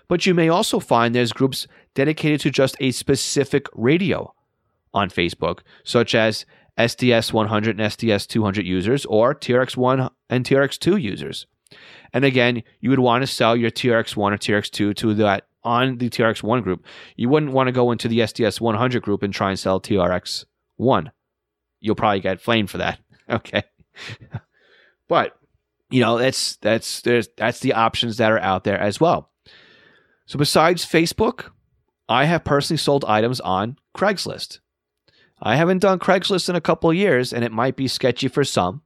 But 0.08 0.24
you 0.24 0.34
may 0.34 0.48
also 0.48 0.80
find 0.80 1.14
there's 1.14 1.32
groups 1.32 1.66
dedicated 1.94 2.40
to 2.40 2.50
just 2.50 2.76
a 2.80 2.90
specific 2.92 3.66
radio 3.74 4.32
on 4.94 5.10
Facebook, 5.10 5.60
such 5.84 6.14
as 6.14 6.46
SDS 6.78 7.32
100 7.32 7.78
and 7.78 7.90
SDS 7.90 8.26
200 8.26 8.64
users 8.64 9.04
or 9.06 9.34
TRX 9.34 9.76
1 9.76 10.08
and 10.30 10.44
TRX 10.44 10.78
2 10.78 10.96
users. 10.96 11.46
And 12.14 12.24
again, 12.24 12.62
you 12.80 12.90
would 12.90 13.00
want 13.00 13.22
to 13.22 13.26
sell 13.26 13.56
your 13.56 13.70
TRX 13.70 14.16
1 14.16 14.32
or 14.32 14.38
TRX 14.38 14.70
2 14.70 14.94
to 14.94 15.14
that 15.14 15.48
on 15.64 15.98
the 15.98 16.08
TRX 16.08 16.42
1 16.42 16.62
group. 16.62 16.84
You 17.16 17.28
wouldn't 17.28 17.52
want 17.52 17.66
to 17.66 17.72
go 17.72 17.90
into 17.90 18.08
the 18.08 18.20
SDS 18.20 18.60
100 18.60 19.02
group 19.02 19.22
and 19.22 19.34
try 19.34 19.50
and 19.50 19.58
sell 19.58 19.80
TRX 19.80 20.44
1. 20.76 21.10
You'll 21.80 21.94
probably 21.94 22.20
get 22.20 22.40
flamed 22.40 22.70
for 22.70 22.78
that. 22.78 22.98
Okay. 23.30 23.62
but 25.06 25.37
you 25.90 26.00
know, 26.00 26.18
that's 26.18 26.56
that's 26.56 27.00
there's 27.02 27.28
that's 27.36 27.60
the 27.60 27.72
options 27.72 28.16
that 28.18 28.30
are 28.30 28.38
out 28.38 28.64
there 28.64 28.78
as 28.78 29.00
well. 29.00 29.30
So 30.26 30.38
besides 30.38 30.84
Facebook, 30.84 31.50
I 32.08 32.24
have 32.24 32.44
personally 32.44 32.78
sold 32.78 33.04
items 33.06 33.40
on 33.40 33.76
Craigslist. 33.96 34.60
I 35.40 35.56
haven't 35.56 35.78
done 35.78 35.98
Craigslist 35.98 36.48
in 36.48 36.56
a 36.56 36.60
couple 36.60 36.92
years, 36.92 37.32
and 37.32 37.44
it 37.44 37.52
might 37.52 37.76
be 37.76 37.88
sketchy 37.88 38.28
for 38.28 38.44
some, 38.44 38.82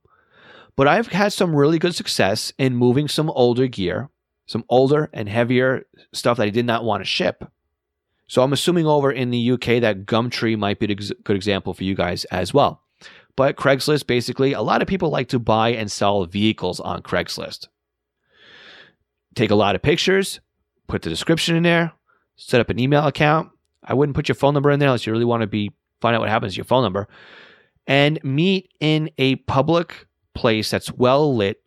but 0.77 0.87
I've 0.87 1.09
had 1.09 1.33
some 1.33 1.57
really 1.57 1.79
good 1.79 1.95
success 1.95 2.53
in 2.59 2.77
moving 2.77 3.09
some 3.09 3.31
older 3.31 3.67
gear, 3.67 4.11
some 4.47 4.65
older 4.69 5.09
and 5.13 5.29
heavier 5.29 5.87
stuff 6.13 6.37
that 6.37 6.45
I 6.45 6.51
did 6.51 6.67
not 6.67 6.85
want 6.85 7.01
to 7.01 7.07
ship. 7.07 7.45
So 8.27 8.43
I'm 8.43 8.53
assuming 8.53 8.87
over 8.87 9.11
in 9.11 9.31
the 9.31 9.53
UK 9.53 9.81
that 9.81 10.07
Gumtree 10.07 10.59
might 10.59 10.79
be 10.79 10.87
a 10.87 10.95
good 10.95 11.37
example 11.37 11.75
for 11.75 11.85
you 11.85 11.95
guys 11.95 12.25
as 12.27 12.55
well. 12.55 12.82
But 13.37 13.57
Craigslist, 13.57 14.07
basically, 14.07 14.53
a 14.53 14.61
lot 14.61 14.83
of 14.83 14.89
people 14.89 15.11
like 15.11 15.29
to 15.29 15.39
buy 15.39 15.71
and 15.71 15.91
sell 15.91 16.25
vehicles 16.27 16.81
on 16.81 17.03
Craigslist. 17.03 17.69
Take 19.35 19.51
a 19.51 19.55
lot 19.55 19.75
of 19.75 19.83
pictures, 19.83 20.41
put 20.87 21.03
the 21.03 21.09
description 21.09 21.57
in 21.57 21.63
there, 21.63 21.93
set 22.37 22.61
up 22.61 22.69
an 22.69 22.79
email 22.79 23.07
account. 23.07 23.51
I 23.83 23.95
wouldn't 23.95 24.15
put 24.15 24.29
your 24.29 24.35
phone 24.35 24.55
number 24.55 24.71
in 24.71 24.79
there 24.79 24.89
unless 24.89 25.07
you 25.07 25.13
really 25.13 25.25
want 25.25 25.41
to 25.41 25.47
be 25.47 25.73
find 26.03 26.15
out 26.15 26.21
what 26.21 26.29
happens 26.29 26.53
to 26.53 26.57
your 26.57 26.65
phone 26.65 26.83
number, 26.83 27.09
and 27.87 28.23
meet 28.23 28.71
in 28.81 29.11
a 29.17 29.37
public 29.37 30.07
place 30.35 30.71
that's 30.71 30.93
well 30.93 31.35
lit 31.35 31.63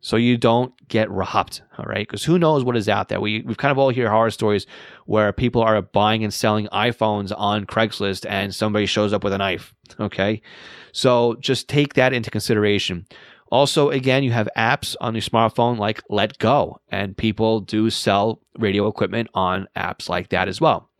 so 0.00 0.16
you 0.16 0.36
don't 0.36 0.72
get 0.86 1.10
robbed. 1.10 1.62
All 1.76 1.84
right. 1.86 2.06
Because 2.06 2.24
who 2.24 2.38
knows 2.38 2.62
what 2.62 2.76
is 2.76 2.88
out 2.88 3.08
there? 3.08 3.20
We, 3.20 3.42
we've 3.42 3.56
kind 3.56 3.72
of 3.72 3.78
all 3.78 3.88
hear 3.88 4.08
horror 4.10 4.30
stories 4.30 4.66
where 5.06 5.32
people 5.32 5.62
are 5.62 5.82
buying 5.82 6.22
and 6.22 6.32
selling 6.32 6.68
iPhones 6.68 7.32
on 7.36 7.66
Craigslist 7.66 8.24
and 8.28 8.54
somebody 8.54 8.86
shows 8.86 9.12
up 9.12 9.24
with 9.24 9.32
a 9.32 9.38
knife. 9.38 9.74
Okay. 9.98 10.40
So 10.92 11.36
just 11.40 11.68
take 11.68 11.94
that 11.94 12.12
into 12.12 12.30
consideration. 12.30 13.06
Also, 13.50 13.90
again, 13.90 14.22
you 14.22 14.32
have 14.32 14.48
apps 14.56 14.94
on 15.00 15.14
your 15.14 15.22
smartphone 15.22 15.78
like 15.78 16.02
letgo, 16.10 16.76
and 16.90 17.16
people 17.16 17.60
do 17.60 17.88
sell 17.88 18.40
radio 18.58 18.86
equipment 18.86 19.28
on 19.32 19.66
apps 19.74 20.08
like 20.08 20.28
that 20.28 20.48
as 20.48 20.60
well. 20.60 20.90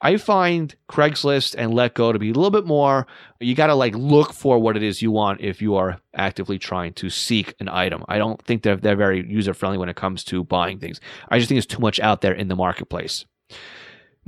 I 0.00 0.16
find 0.16 0.74
Craigslist 0.88 1.56
and 1.58 1.72
letgo 1.72 2.12
to 2.12 2.18
be 2.20 2.30
a 2.30 2.32
little 2.32 2.52
bit 2.52 2.66
more, 2.66 3.06
you 3.40 3.54
got 3.54 3.66
to 3.66 3.74
like 3.74 3.96
look 3.96 4.32
for 4.32 4.58
what 4.58 4.76
it 4.76 4.82
is 4.82 5.02
you 5.02 5.10
want 5.10 5.40
if 5.40 5.60
you 5.60 5.74
are 5.74 5.98
actively 6.14 6.58
trying 6.58 6.92
to 6.94 7.10
seek 7.10 7.54
an 7.58 7.68
item. 7.68 8.04
I 8.08 8.18
don't 8.18 8.40
think 8.42 8.62
they're, 8.62 8.76
they're 8.76 8.94
very 8.94 9.28
user 9.28 9.54
friendly 9.54 9.78
when 9.78 9.88
it 9.88 9.96
comes 9.96 10.22
to 10.24 10.44
buying 10.44 10.78
things. 10.78 11.00
I 11.28 11.38
just 11.38 11.48
think 11.48 11.56
there's 11.56 11.66
too 11.66 11.80
much 11.80 11.98
out 11.98 12.20
there 12.20 12.32
in 12.32 12.46
the 12.46 12.54
marketplace. 12.54 13.24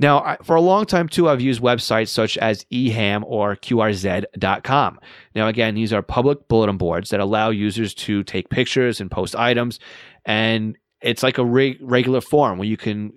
Now, 0.01 0.35
for 0.41 0.55
a 0.55 0.61
long 0.61 0.87
time 0.87 1.07
too, 1.07 1.29
I've 1.29 1.41
used 1.41 1.61
websites 1.61 2.07
such 2.07 2.35
as 2.39 2.65
eham 2.73 3.21
or 3.23 3.55
qrz.com. 3.55 4.99
Now, 5.35 5.47
again, 5.47 5.75
these 5.75 5.93
are 5.93 6.01
public 6.01 6.47
bulletin 6.47 6.77
boards 6.77 7.11
that 7.11 7.19
allow 7.19 7.51
users 7.51 7.93
to 7.93 8.23
take 8.23 8.49
pictures 8.49 8.99
and 8.99 9.11
post 9.11 9.35
items. 9.35 9.79
And 10.25 10.75
it's 11.01 11.21
like 11.21 11.37
a 11.37 11.45
re- 11.45 11.77
regular 11.81 12.19
forum 12.19 12.57
where 12.57 12.67
you 12.67 12.77
can 12.77 13.13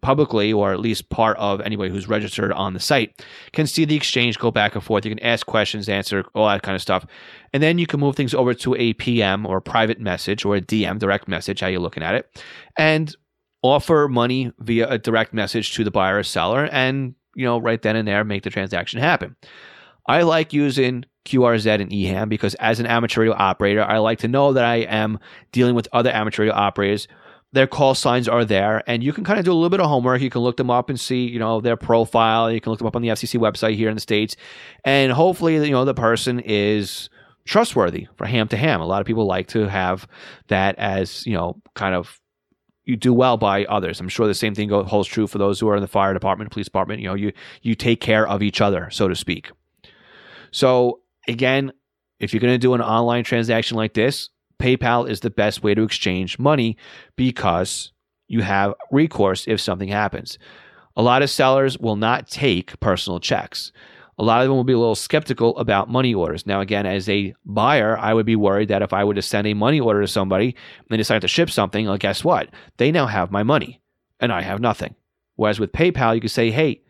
publicly, 0.00 0.52
or 0.52 0.72
at 0.72 0.78
least 0.78 1.10
part 1.10 1.36
of 1.38 1.60
anybody 1.62 1.90
who's 1.90 2.08
registered 2.08 2.52
on 2.52 2.72
the 2.72 2.78
site, 2.78 3.20
can 3.52 3.66
see 3.66 3.84
the 3.84 3.96
exchange 3.96 4.38
go 4.38 4.52
back 4.52 4.76
and 4.76 4.84
forth. 4.84 5.04
You 5.04 5.10
can 5.10 5.24
ask 5.24 5.44
questions, 5.44 5.88
answer 5.88 6.24
all 6.36 6.46
that 6.46 6.62
kind 6.62 6.76
of 6.76 6.82
stuff. 6.82 7.04
And 7.52 7.64
then 7.64 7.78
you 7.78 7.86
can 7.88 7.98
move 7.98 8.14
things 8.14 8.32
over 8.32 8.54
to 8.54 8.76
a 8.76 8.92
PM 8.92 9.44
or 9.44 9.56
a 9.56 9.62
private 9.62 9.98
message 9.98 10.44
or 10.44 10.54
a 10.54 10.60
DM, 10.60 11.00
direct 11.00 11.26
message, 11.26 11.58
how 11.58 11.66
you're 11.66 11.80
looking 11.80 12.04
at 12.04 12.14
it, 12.14 12.42
and 12.76 13.12
offer 13.62 14.08
money 14.08 14.52
via 14.58 14.88
a 14.88 14.98
direct 14.98 15.34
message 15.34 15.74
to 15.74 15.84
the 15.84 15.90
buyer 15.90 16.18
or 16.18 16.22
seller 16.22 16.66
and, 16.66 17.14
you 17.34 17.44
know, 17.44 17.58
right 17.58 17.82
then 17.82 17.96
and 17.96 18.06
there 18.06 18.24
make 18.24 18.42
the 18.42 18.50
transaction 18.50 19.00
happen. 19.00 19.36
I 20.06 20.22
like 20.22 20.52
using 20.52 21.04
QRZ 21.26 21.80
and 21.80 21.90
EHAM 21.90 22.28
because 22.28 22.54
as 22.54 22.80
an 22.80 22.86
amateur 22.86 23.20
radio 23.20 23.34
operator, 23.34 23.82
I 23.82 23.98
like 23.98 24.20
to 24.20 24.28
know 24.28 24.52
that 24.54 24.64
I 24.64 24.76
am 24.76 25.18
dealing 25.52 25.74
with 25.74 25.88
other 25.92 26.10
amateur 26.10 26.42
radio 26.42 26.54
operators. 26.54 27.06
Their 27.52 27.66
call 27.66 27.94
signs 27.94 28.28
are 28.28 28.44
there 28.44 28.82
and 28.86 29.02
you 29.02 29.12
can 29.12 29.24
kind 29.24 29.38
of 29.38 29.44
do 29.44 29.52
a 29.52 29.54
little 29.54 29.70
bit 29.70 29.80
of 29.80 29.86
homework. 29.86 30.20
You 30.20 30.30
can 30.30 30.42
look 30.42 30.56
them 30.56 30.70
up 30.70 30.88
and 30.88 30.98
see 30.98 31.26
you 31.26 31.38
know 31.38 31.60
their 31.60 31.76
profile. 31.76 32.50
You 32.50 32.60
can 32.60 32.70
look 32.70 32.78
them 32.78 32.86
up 32.86 32.96
on 32.96 33.02
the 33.02 33.08
fcc 33.08 33.38
website 33.40 33.74
here 33.74 33.88
in 33.88 33.94
the 33.94 34.00
states. 34.00 34.36
And 34.84 35.12
hopefully 35.12 35.54
you 35.54 35.72
know 35.72 35.84
the 35.84 35.94
person 35.94 36.40
is 36.40 37.08
trustworthy 37.46 38.06
for 38.16 38.26
ham 38.26 38.46
to 38.46 38.58
ham 38.58 38.82
a 38.82 38.86
lot 38.86 39.00
of 39.00 39.06
people 39.06 39.24
like 39.24 39.46
to 39.48 39.66
have 39.66 40.06
that 40.48 40.74
as 40.78 41.26
you 41.26 41.32
know 41.32 41.58
kind 41.74 41.94
of 41.94 42.20
you 42.88 42.96
do 42.96 43.12
well 43.12 43.36
by 43.36 43.64
others 43.66 44.00
i'm 44.00 44.08
sure 44.08 44.26
the 44.26 44.34
same 44.34 44.54
thing 44.54 44.70
holds 44.70 45.08
true 45.08 45.26
for 45.26 45.38
those 45.38 45.60
who 45.60 45.68
are 45.68 45.76
in 45.76 45.82
the 45.82 45.88
fire 45.88 46.12
department 46.12 46.50
police 46.50 46.66
department 46.66 47.00
you 47.00 47.06
know 47.06 47.14
you 47.14 47.32
you 47.62 47.74
take 47.74 48.00
care 48.00 48.26
of 48.26 48.42
each 48.42 48.60
other 48.60 48.88
so 48.90 49.06
to 49.06 49.14
speak 49.14 49.50
so 50.50 51.00
again 51.28 51.70
if 52.18 52.32
you're 52.32 52.40
going 52.40 52.54
to 52.54 52.58
do 52.58 52.74
an 52.74 52.80
online 52.80 53.22
transaction 53.22 53.76
like 53.76 53.94
this 53.94 54.30
PayPal 54.58 55.08
is 55.08 55.20
the 55.20 55.30
best 55.30 55.62
way 55.62 55.74
to 55.74 55.82
exchange 55.82 56.38
money 56.38 56.76
because 57.16 57.92
you 58.26 58.42
have 58.42 58.74
recourse 58.90 59.46
if 59.46 59.60
something 59.60 59.88
happens. 59.88 60.38
A 60.96 61.02
lot 61.02 61.22
of 61.22 61.30
sellers 61.30 61.78
will 61.78 61.96
not 61.96 62.28
take 62.28 62.78
personal 62.80 63.20
checks. 63.20 63.72
A 64.18 64.24
lot 64.24 64.42
of 64.42 64.48
them 64.48 64.56
will 64.56 64.64
be 64.64 64.72
a 64.72 64.78
little 64.78 64.96
skeptical 64.96 65.56
about 65.58 65.88
money 65.88 66.12
orders. 66.12 66.44
Now, 66.44 66.60
again, 66.60 66.86
as 66.86 67.08
a 67.08 67.34
buyer, 67.44 67.96
I 67.96 68.14
would 68.14 68.26
be 68.26 68.34
worried 68.34 68.68
that 68.68 68.82
if 68.82 68.92
I 68.92 69.04
were 69.04 69.14
to 69.14 69.22
send 69.22 69.46
a 69.46 69.54
money 69.54 69.78
order 69.78 70.00
to 70.00 70.08
somebody 70.08 70.56
and 70.78 70.86
they 70.88 70.96
decide 70.96 71.20
to 71.22 71.28
ship 71.28 71.50
something, 71.50 71.86
well, 71.86 71.96
guess 71.98 72.24
what? 72.24 72.48
They 72.78 72.90
now 72.90 73.06
have 73.06 73.30
my 73.30 73.44
money 73.44 73.80
and 74.18 74.32
I 74.32 74.42
have 74.42 74.60
nothing. 74.60 74.96
Whereas 75.36 75.60
with 75.60 75.70
PayPal, 75.70 76.16
you 76.16 76.20
can 76.20 76.28
say, 76.28 76.50
hey, 76.50 76.82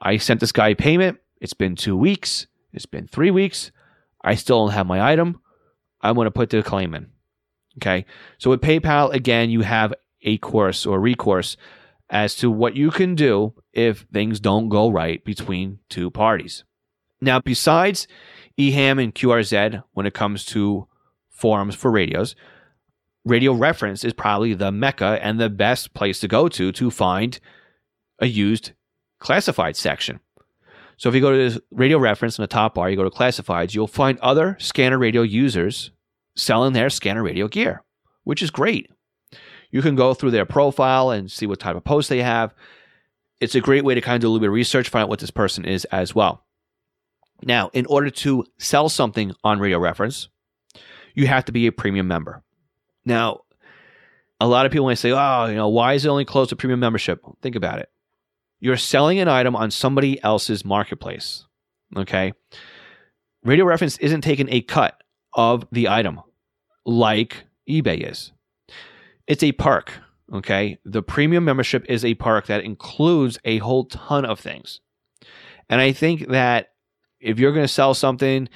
I 0.00 0.16
sent 0.16 0.40
this 0.40 0.50
guy 0.50 0.68
a 0.68 0.74
payment. 0.74 1.18
It's 1.40 1.54
been 1.54 1.76
two 1.76 1.96
weeks. 1.96 2.48
It's 2.72 2.86
been 2.86 3.06
three 3.06 3.30
weeks. 3.30 3.70
I 4.24 4.34
still 4.34 4.66
don't 4.66 4.74
have 4.74 4.86
my 4.86 5.12
item. 5.12 5.40
I'm 6.00 6.16
going 6.16 6.24
to 6.24 6.32
put 6.32 6.50
the 6.50 6.64
claim 6.64 6.94
in. 6.94 7.10
Okay. 7.78 8.06
So 8.38 8.50
with 8.50 8.60
PayPal, 8.60 9.12
again, 9.12 9.50
you 9.50 9.60
have 9.60 9.94
a 10.22 10.38
course 10.38 10.84
or 10.84 10.98
recourse 10.98 11.56
as 12.10 12.34
to 12.36 12.50
what 12.50 12.76
you 12.76 12.90
can 12.90 13.14
do 13.14 13.54
if 13.72 14.04
things 14.12 14.40
don't 14.40 14.68
go 14.68 14.90
right 14.90 15.24
between 15.24 15.78
two 15.88 16.10
parties. 16.10 16.64
Now, 17.22 17.38
besides 17.38 18.08
EHAM 18.58 19.02
and 19.02 19.14
QRZ, 19.14 19.84
when 19.92 20.06
it 20.06 20.12
comes 20.12 20.44
to 20.46 20.88
forums 21.30 21.76
for 21.76 21.90
radios, 21.90 22.34
Radio 23.24 23.52
Reference 23.52 24.02
is 24.02 24.12
probably 24.12 24.54
the 24.54 24.72
mecca 24.72 25.20
and 25.22 25.38
the 25.38 25.48
best 25.48 25.94
place 25.94 26.18
to 26.18 26.28
go 26.28 26.48
to 26.48 26.72
to 26.72 26.90
find 26.90 27.38
a 28.18 28.26
used 28.26 28.72
classified 29.20 29.76
section. 29.76 30.18
So 30.96 31.08
if 31.08 31.14
you 31.14 31.20
go 31.20 31.30
to 31.30 31.38
this 31.38 31.58
radio 31.70 31.98
reference 31.98 32.38
in 32.38 32.42
the 32.42 32.48
top 32.48 32.74
bar, 32.74 32.90
you 32.90 32.96
go 32.96 33.04
to 33.04 33.10
classifieds, 33.10 33.72
you'll 33.72 33.86
find 33.86 34.18
other 34.18 34.56
scanner 34.58 34.98
radio 34.98 35.22
users 35.22 35.92
selling 36.36 36.72
their 36.72 36.90
scanner 36.90 37.22
radio 37.22 37.46
gear, 37.46 37.84
which 38.24 38.42
is 38.42 38.50
great. 38.50 38.90
You 39.70 39.80
can 39.80 39.94
go 39.94 40.12
through 40.12 40.32
their 40.32 40.44
profile 40.44 41.10
and 41.10 41.30
see 41.30 41.46
what 41.46 41.60
type 41.60 41.76
of 41.76 41.84
posts 41.84 42.08
they 42.08 42.22
have. 42.22 42.52
It's 43.40 43.54
a 43.54 43.60
great 43.60 43.84
way 43.84 43.94
to 43.94 44.00
kind 44.00 44.16
of 44.16 44.22
do 44.22 44.26
a 44.26 44.30
little 44.30 44.40
bit 44.40 44.48
of 44.48 44.54
research, 44.54 44.88
find 44.88 45.04
out 45.04 45.08
what 45.08 45.20
this 45.20 45.30
person 45.30 45.64
is 45.64 45.84
as 45.86 46.16
well. 46.16 46.44
Now, 47.42 47.70
in 47.72 47.86
order 47.86 48.10
to 48.10 48.44
sell 48.58 48.88
something 48.88 49.32
on 49.42 49.58
Radio 49.58 49.78
Reference, 49.78 50.28
you 51.14 51.26
have 51.26 51.44
to 51.46 51.52
be 51.52 51.66
a 51.66 51.72
premium 51.72 52.08
member. 52.08 52.42
Now, 53.04 53.40
a 54.40 54.46
lot 54.46 54.66
of 54.66 54.72
people 54.72 54.86
may 54.86 54.94
say, 54.94 55.12
oh, 55.12 55.46
you 55.46 55.54
know, 55.54 55.68
why 55.68 55.94
is 55.94 56.04
it 56.04 56.08
only 56.08 56.24
closed 56.24 56.50
to 56.50 56.56
premium 56.56 56.80
membership? 56.80 57.24
Think 57.42 57.56
about 57.56 57.78
it. 57.78 57.88
You're 58.60 58.76
selling 58.76 59.18
an 59.18 59.28
item 59.28 59.56
on 59.56 59.70
somebody 59.70 60.22
else's 60.22 60.64
marketplace. 60.64 61.46
Okay. 61.96 62.32
Radio 63.44 63.64
Reference 63.64 63.98
isn't 63.98 64.20
taking 64.22 64.48
a 64.50 64.62
cut 64.62 65.02
of 65.34 65.66
the 65.72 65.88
item 65.88 66.20
like 66.86 67.44
eBay 67.68 68.08
is. 68.08 68.32
It's 69.26 69.42
a 69.42 69.52
perk. 69.52 69.92
Okay. 70.32 70.78
The 70.84 71.02
premium 71.02 71.44
membership 71.44 71.84
is 71.88 72.04
a 72.04 72.14
perk 72.14 72.46
that 72.46 72.64
includes 72.64 73.38
a 73.44 73.58
whole 73.58 73.86
ton 73.86 74.24
of 74.24 74.38
things. 74.38 74.80
And 75.68 75.80
I 75.80 75.92
think 75.92 76.28
that 76.28 76.71
if 77.22 77.38
you're 77.38 77.52
going 77.52 77.64
to 77.64 77.72
sell 77.72 77.94
something, 77.94 78.48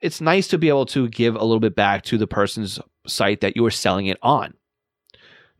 it's 0.00 0.20
nice 0.20 0.48
to 0.48 0.58
be 0.58 0.68
able 0.68 0.86
to 0.86 1.08
give 1.08 1.34
a 1.34 1.44
little 1.44 1.60
bit 1.60 1.76
back 1.76 2.02
to 2.04 2.18
the 2.18 2.26
person's 2.26 2.78
site 3.06 3.40
that 3.42 3.56
you 3.56 3.64
are 3.64 3.70
selling 3.70 4.06
it 4.06 4.18
on. 4.22 4.54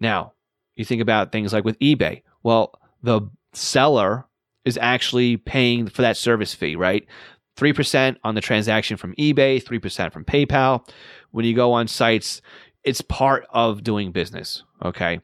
Now, 0.01 0.33
you 0.77 0.85
think 0.85 1.01
about 1.01 1.33
things 1.33 1.53
like 1.53 1.65
with 1.65 1.79
eBay. 1.79 2.23
Well, 2.43 2.73
the 3.03 3.23
seller 3.53 4.27
is 4.65 4.79
actually 4.81 5.37
paying 5.37 5.87
for 5.87 6.03
that 6.03 6.17
service 6.17 6.55
fee, 6.55 6.77
right? 6.77 7.07
3% 7.57 8.17
on 8.25 8.35
the 8.35 8.41
transaction 8.41 8.97
from 8.97 9.15
eBay, 9.15 9.63
3% 9.63 10.13
from 10.13 10.25
PayPal. 10.25 10.89
When 11.31 11.45
you 11.45 11.55
go 11.55 11.73
on 11.73 11.87
sites, 11.87 12.43
it's 12.83 13.01
part 13.01 13.47
of 13.51 13.85
doing 13.85 14.13
business, 14.13 14.63
okay? 14.85 15.21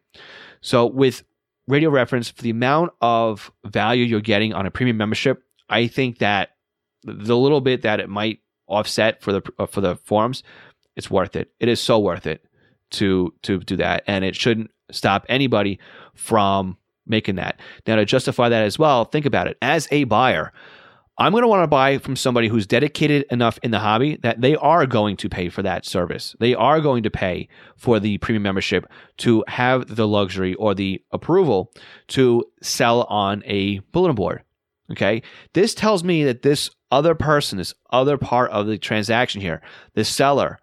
So 0.60 0.86
with 0.86 1.24
Radio 1.66 1.90
Reference, 1.90 2.30
for 2.30 2.42
the 2.42 2.50
amount 2.50 2.92
of 3.00 3.50
value 3.64 4.04
you're 4.04 4.20
getting 4.20 4.52
on 4.52 4.66
a 4.66 4.70
premium 4.70 4.96
membership, 4.96 5.42
I 5.68 5.86
think 5.86 6.18
that 6.18 6.50
the 7.04 7.36
little 7.36 7.60
bit 7.60 7.82
that 7.82 8.00
it 8.00 8.08
might 8.08 8.40
offset 8.66 9.22
for 9.22 9.32
the 9.32 9.42
uh, 9.58 9.66
for 9.66 9.80
the 9.80 9.96
forums, 9.96 10.42
it's 10.96 11.10
worth 11.10 11.36
it. 11.36 11.52
It 11.60 11.68
is 11.68 11.80
so 11.80 11.98
worth 11.98 12.26
it 12.26 12.44
to 12.92 13.34
to 13.42 13.58
do 13.60 13.76
that, 13.76 14.04
and 14.06 14.24
it 14.24 14.36
shouldn't 14.36 14.70
stop 14.90 15.24
anybody 15.28 15.78
from 16.14 16.76
making 17.06 17.36
that. 17.36 17.58
Now, 17.86 17.96
to 17.96 18.04
justify 18.04 18.48
that 18.48 18.64
as 18.64 18.78
well, 18.78 19.04
think 19.04 19.26
about 19.26 19.46
it. 19.46 19.56
As 19.60 19.88
a 19.90 20.04
buyer, 20.04 20.52
I'm 21.18 21.32
going 21.32 21.42
to 21.42 21.48
want 21.48 21.62
to 21.62 21.68
buy 21.68 21.98
from 21.98 22.16
somebody 22.16 22.48
who's 22.48 22.66
dedicated 22.66 23.26
enough 23.30 23.58
in 23.62 23.72
the 23.72 23.78
hobby 23.78 24.16
that 24.22 24.40
they 24.40 24.56
are 24.56 24.86
going 24.86 25.18
to 25.18 25.28
pay 25.28 25.50
for 25.50 25.62
that 25.62 25.84
service. 25.84 26.34
They 26.40 26.54
are 26.54 26.80
going 26.80 27.02
to 27.02 27.10
pay 27.10 27.48
for 27.76 28.00
the 28.00 28.16
premium 28.18 28.42
membership 28.42 28.86
to 29.18 29.44
have 29.46 29.94
the 29.94 30.08
luxury 30.08 30.54
or 30.54 30.74
the 30.74 31.02
approval 31.10 31.72
to 32.08 32.44
sell 32.62 33.02
on 33.04 33.42
a 33.44 33.80
bulletin 33.92 34.16
board. 34.16 34.44
Okay. 34.92 35.22
This 35.52 35.74
tells 35.74 36.02
me 36.02 36.24
that 36.24 36.42
this 36.42 36.70
other 36.90 37.14
person, 37.14 37.58
this 37.58 37.74
other 37.90 38.18
part 38.18 38.50
of 38.50 38.66
the 38.66 38.78
transaction 38.78 39.40
here, 39.40 39.60
the 39.94 40.04
seller 40.04 40.58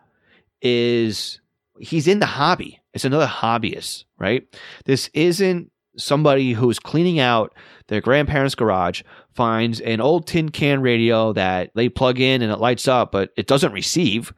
is 0.61 1.39
he's 1.79 2.07
in 2.07 2.19
the 2.19 2.25
hobby. 2.25 2.79
It's 2.93 3.05
another 3.05 3.27
hobbyist, 3.27 4.05
right? 4.17 4.43
This 4.85 5.09
isn't 5.13 5.71
somebody 5.97 6.53
who's 6.53 6.79
cleaning 6.79 7.19
out 7.19 7.53
their 7.87 8.01
grandparents' 8.01 8.55
garage 8.55 9.01
finds 9.33 9.79
an 9.81 10.01
old 10.01 10.27
tin 10.27 10.49
can 10.49 10.81
radio 10.81 11.33
that 11.33 11.71
they 11.75 11.89
plug 11.89 12.19
in 12.19 12.41
and 12.41 12.51
it 12.51 12.59
lights 12.59 12.87
up, 12.87 13.11
but 13.11 13.31
it 13.37 13.47
doesn't 13.47 13.71
receive. 13.71 14.33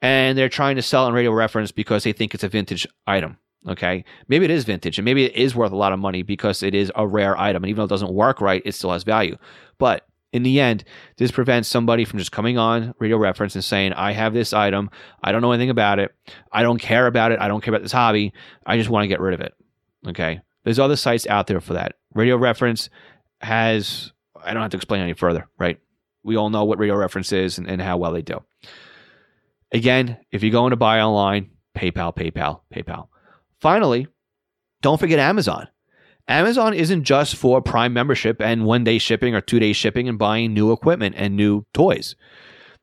And 0.00 0.36
they're 0.36 0.48
trying 0.48 0.76
to 0.76 0.82
sell 0.82 1.06
on 1.06 1.12
radio 1.12 1.32
reference 1.32 1.70
because 1.70 2.02
they 2.02 2.12
think 2.12 2.34
it's 2.34 2.42
a 2.42 2.48
vintage 2.48 2.86
item. 3.06 3.38
Okay. 3.68 4.04
Maybe 4.26 4.44
it 4.44 4.50
is 4.50 4.64
vintage 4.64 4.98
and 4.98 5.04
maybe 5.04 5.24
it 5.24 5.36
is 5.36 5.54
worth 5.54 5.70
a 5.70 5.76
lot 5.76 5.92
of 5.92 6.00
money 6.00 6.22
because 6.22 6.62
it 6.64 6.74
is 6.74 6.90
a 6.96 7.06
rare 7.06 7.38
item. 7.38 7.62
And 7.62 7.70
even 7.70 7.78
though 7.78 7.84
it 7.84 7.88
doesn't 7.88 8.12
work 8.12 8.40
right, 8.40 8.62
it 8.64 8.74
still 8.74 8.90
has 8.90 9.04
value. 9.04 9.36
But 9.78 10.04
in 10.32 10.42
the 10.42 10.60
end, 10.60 10.84
this 11.18 11.30
prevents 11.30 11.68
somebody 11.68 12.04
from 12.04 12.18
just 12.18 12.32
coming 12.32 12.58
on 12.58 12.94
radio 12.98 13.18
reference 13.18 13.54
and 13.54 13.62
saying, 13.62 13.92
I 13.92 14.12
have 14.12 14.32
this 14.32 14.52
item. 14.52 14.90
I 15.22 15.30
don't 15.30 15.42
know 15.42 15.52
anything 15.52 15.70
about 15.70 15.98
it. 15.98 16.14
I 16.50 16.62
don't 16.62 16.78
care 16.78 17.06
about 17.06 17.32
it. 17.32 17.40
I 17.40 17.48
don't 17.48 17.62
care 17.62 17.72
about 17.72 17.82
this 17.82 17.92
hobby. 17.92 18.32
I 18.64 18.78
just 18.78 18.88
want 18.88 19.04
to 19.04 19.08
get 19.08 19.20
rid 19.20 19.34
of 19.34 19.40
it. 19.40 19.52
Okay. 20.08 20.40
There's 20.64 20.78
other 20.78 20.96
sites 20.96 21.26
out 21.26 21.46
there 21.46 21.60
for 21.60 21.74
that. 21.74 21.96
Radio 22.14 22.36
Reference 22.36 22.88
has, 23.40 24.12
I 24.42 24.54
don't 24.54 24.62
have 24.62 24.70
to 24.70 24.76
explain 24.76 25.02
any 25.02 25.12
further, 25.12 25.48
right? 25.58 25.78
We 26.22 26.36
all 26.36 26.50
know 26.50 26.64
what 26.64 26.78
Radio 26.78 26.96
Reference 26.96 27.32
is 27.32 27.58
and, 27.58 27.68
and 27.68 27.82
how 27.82 27.98
well 27.98 28.12
they 28.12 28.22
do. 28.22 28.42
Again, 29.72 30.18
if 30.30 30.42
you're 30.42 30.52
going 30.52 30.70
to 30.70 30.76
buy 30.76 31.00
online, 31.00 31.50
PayPal, 31.76 32.14
PayPal, 32.14 32.60
PayPal. 32.74 33.08
Finally, 33.60 34.06
don't 34.82 35.00
forget 35.00 35.18
Amazon. 35.18 35.68
Amazon 36.28 36.72
isn't 36.72 37.04
just 37.04 37.36
for 37.36 37.60
Prime 37.60 37.92
membership 37.92 38.40
and 38.40 38.64
one 38.64 38.84
day 38.84 38.98
shipping 38.98 39.34
or 39.34 39.40
two 39.40 39.58
day 39.58 39.72
shipping 39.72 40.08
and 40.08 40.18
buying 40.18 40.54
new 40.54 40.72
equipment 40.72 41.14
and 41.18 41.36
new 41.36 41.64
toys. 41.74 42.14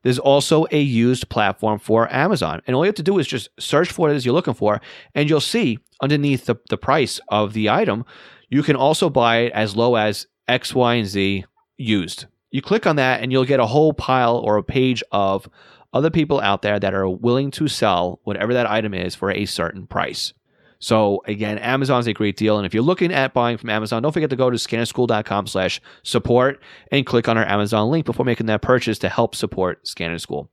There's 0.04 0.20
also 0.20 0.66
a 0.72 0.80
used 0.80 1.30
platform 1.30 1.80
for 1.80 2.12
Amazon. 2.14 2.62
And 2.66 2.76
all 2.76 2.86
you 2.86 2.90
have 2.90 2.96
to 2.96 3.04
do 3.04 3.20
is 3.20 3.28
just 3.28 3.50
search 3.60 3.92
for 3.92 4.04
what 4.04 4.12
it 4.12 4.18
is 4.18 4.26
you're 4.26 4.36
looking 4.36 4.54
for, 4.54 4.82
and 5.14 5.30
you'll 5.30 5.42
see 5.42 5.80
underneath 6.02 6.46
the, 6.46 6.56
the 6.70 6.78
price 6.78 7.20
of 7.28 7.54
the 7.54 7.70
item, 7.70 8.06
you 8.50 8.64
can 8.64 8.76
also 8.76 9.10
buy 9.10 9.40
it 9.40 9.54
as 9.54 9.76
low 9.76 9.96
as 9.96 10.28
X, 10.48 10.74
Y, 10.74 10.96
and 10.96 11.08
Z 11.08 11.46
used. 11.78 12.26
You 12.52 12.62
click 12.62 12.88
on 12.88 12.96
that, 12.96 13.22
and 13.22 13.32
you'll 13.32 13.46
get 13.46 13.60
a 13.60 13.68
whole 13.68 13.94
pile 13.94 14.38
or 14.38 14.58
a 14.58 14.64
page 14.64 15.04
of 15.12 15.50
other 15.94 16.10
people 16.10 16.40
out 16.40 16.62
there 16.62 16.80
that 16.80 16.94
are 16.94 17.10
willing 17.10 17.52
to 17.52 17.68
sell 17.68 18.20
whatever 18.24 18.54
that 18.54 18.70
item 18.70 18.94
is 18.94 19.16
for 19.16 19.32
a 19.32 19.46
certain 19.46 19.86
price. 19.86 20.34
So 20.80 21.22
again, 21.26 21.58
Amazon's 21.58 22.08
a 22.08 22.14
great 22.14 22.38
deal. 22.38 22.58
And 22.58 22.66
if 22.66 22.74
you're 22.74 22.84
looking 22.84 23.12
at 23.12 23.34
buying 23.34 23.58
from 23.58 23.70
Amazon, 23.70 24.02
don't 24.02 24.14
forget 24.14 24.30
to 24.30 24.36
go 24.36 24.50
to 24.50 24.58
scannerschool.com 24.58 25.48
slash 25.48 25.82
support 26.04 26.62
and 26.92 27.06
click 27.06 27.28
on 27.28 27.38
our 27.38 27.46
Amazon 27.46 27.90
link 27.90 28.06
before 28.06 28.26
making 28.26 28.46
that 28.48 28.62
purchase 28.62 28.98
to 29.00 29.10
help 29.10 29.36
support 29.36 29.86
Scanner 29.86 30.20
School. 30.20 30.50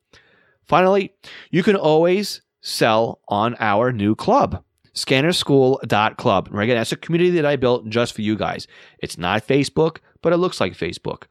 Finally, 0.66 1.14
you 1.50 1.62
can 1.62 1.76
always 1.76 2.42
sell 2.60 3.20
on 3.28 3.54
our 3.60 3.92
new 3.92 4.16
club, 4.16 4.64
scannerschool.club. 4.94 6.54
Again, 6.54 6.76
that's 6.76 6.92
a 6.92 6.96
community 6.96 7.30
that 7.36 7.46
I 7.46 7.54
built 7.54 7.88
just 7.88 8.12
for 8.12 8.22
you 8.22 8.34
guys. 8.36 8.66
It's 8.98 9.16
not 9.16 9.46
Facebook, 9.46 9.98
but 10.22 10.32
it 10.32 10.38
looks 10.38 10.60
like 10.60 10.72
Facebook. 10.72 11.24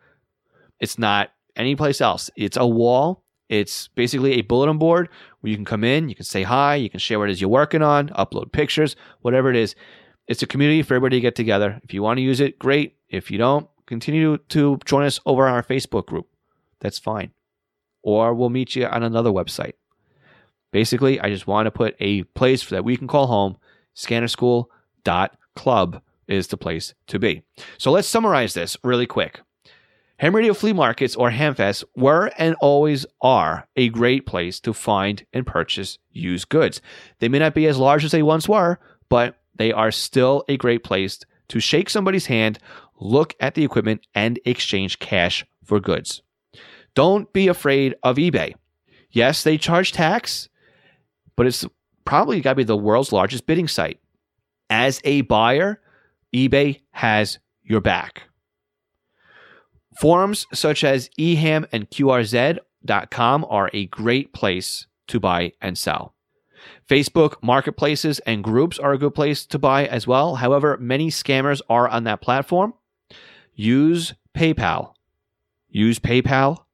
It's 0.79 0.97
not 0.97 1.31
any 1.57 1.75
place 1.75 1.99
else. 1.99 2.29
It's 2.37 2.55
a 2.55 2.65
wall 2.65 3.25
it's 3.49 3.89
basically 3.89 4.33
a 4.33 4.41
bulletin 4.41 4.77
board 4.77 5.09
where 5.45 5.51
you 5.51 5.57
can 5.57 5.63
come 5.63 5.83
in, 5.83 6.09
you 6.09 6.15
can 6.15 6.25
say 6.25 6.41
hi, 6.41 6.73
you 6.73 6.89
can 6.89 6.99
share 6.99 7.19
what 7.19 7.29
it 7.29 7.33
is 7.33 7.39
you're 7.39 7.47
working 7.47 7.83
on, 7.83 8.09
upload 8.09 8.51
pictures, 8.51 8.95
whatever 9.21 9.51
it 9.51 9.55
is. 9.55 9.75
It's 10.27 10.41
a 10.41 10.47
community 10.47 10.81
for 10.81 10.95
everybody 10.95 11.17
to 11.17 11.21
get 11.21 11.35
together. 11.35 11.79
If 11.83 11.93
you 11.93 12.01
want 12.01 12.17
to 12.17 12.23
use 12.23 12.39
it, 12.39 12.57
great. 12.57 12.95
If 13.09 13.29
you 13.29 13.37
don't, 13.37 13.69
continue 13.85 14.39
to 14.39 14.79
join 14.85 15.05
us 15.05 15.19
over 15.23 15.47
on 15.47 15.53
our 15.53 15.61
Facebook 15.61 16.07
group. 16.07 16.25
That's 16.79 16.97
fine. 16.97 17.29
Or 18.01 18.33
we'll 18.33 18.49
meet 18.49 18.75
you 18.75 18.87
on 18.87 19.03
another 19.03 19.29
website. 19.29 19.73
Basically, 20.71 21.21
I 21.21 21.29
just 21.29 21.45
want 21.45 21.67
to 21.67 21.71
put 21.71 21.95
a 21.99 22.23
place 22.23 22.67
that 22.69 22.83
we 22.83 22.97
can 22.97 23.07
call 23.07 23.27
home. 23.27 23.57
Scannerschool.club 23.95 26.01
is 26.27 26.47
the 26.47 26.57
place 26.57 26.95
to 27.05 27.19
be. 27.19 27.43
So 27.77 27.91
let's 27.91 28.07
summarize 28.07 28.55
this 28.55 28.77
really 28.83 29.05
quick. 29.05 29.41
Ham 30.17 30.33
radio 30.33 30.53
flea 30.53 30.71
markets 30.71 31.15
or 31.15 31.29
hamfests 31.29 31.83
were 31.95 32.31
and 32.37 32.55
always 32.61 33.05
are 33.21 33.67
a 33.75 33.89
great 33.89 34.25
place 34.25 34.61
to 34.61 34.73
find 34.73 35.25
and 35.33 35.45
purchase 35.45 35.97
used 36.11 36.47
goods. 36.47 36.81
They 37.19 37.27
may 37.27 37.39
not 37.39 37.53
be 37.53 37.67
as 37.67 37.77
large 37.77 38.05
as 38.05 38.11
they 38.11 38.23
once 38.23 38.47
were, 38.47 38.79
but 39.09 39.35
they 39.55 39.73
are 39.73 39.91
still 39.91 40.45
a 40.47 40.55
great 40.55 40.85
place 40.85 41.19
to 41.49 41.59
shake 41.59 41.89
somebody's 41.89 42.27
hand, 42.27 42.59
look 42.97 43.35
at 43.41 43.55
the 43.55 43.65
equipment 43.65 44.07
and 44.15 44.39
exchange 44.45 44.99
cash 44.99 45.45
for 45.65 45.81
goods. 45.81 46.21
Don't 46.93 47.31
be 47.33 47.49
afraid 47.49 47.95
of 48.01 48.15
eBay. 48.15 48.53
Yes, 49.11 49.43
they 49.43 49.57
charge 49.57 49.91
tax, 49.91 50.47
but 51.35 51.45
it's 51.45 51.65
probably 52.05 52.39
got 52.39 52.51
to 52.51 52.55
be 52.55 52.63
the 52.63 52.77
world's 52.77 53.11
largest 53.11 53.45
bidding 53.45 53.67
site. 53.67 53.99
As 54.69 55.01
a 55.03 55.21
buyer, 55.21 55.81
eBay 56.33 56.81
has 56.91 57.39
your 57.63 57.81
back. 57.81 58.23
Forums 59.99 60.47
such 60.53 60.83
as 60.83 61.09
eham 61.19 61.67
and 61.71 61.89
QRZ.com 61.89 63.45
are 63.49 63.69
a 63.73 63.85
great 63.87 64.33
place 64.33 64.87
to 65.07 65.19
buy 65.19 65.53
and 65.61 65.77
sell. 65.77 66.13
Facebook 66.89 67.35
marketplaces 67.41 68.19
and 68.19 68.43
groups 68.43 68.79
are 68.79 68.93
a 68.93 68.97
good 68.97 69.13
place 69.13 69.45
to 69.45 69.59
buy 69.59 69.85
as 69.85 70.07
well. 70.07 70.35
However, 70.35 70.77
many 70.77 71.09
scammers 71.09 71.61
are 71.69 71.87
on 71.87 72.03
that 72.05 72.21
platform. 72.21 72.73
Use 73.53 74.13
PayPal. 74.35 74.93
Use 75.69 75.99
PayPal. 75.99 76.65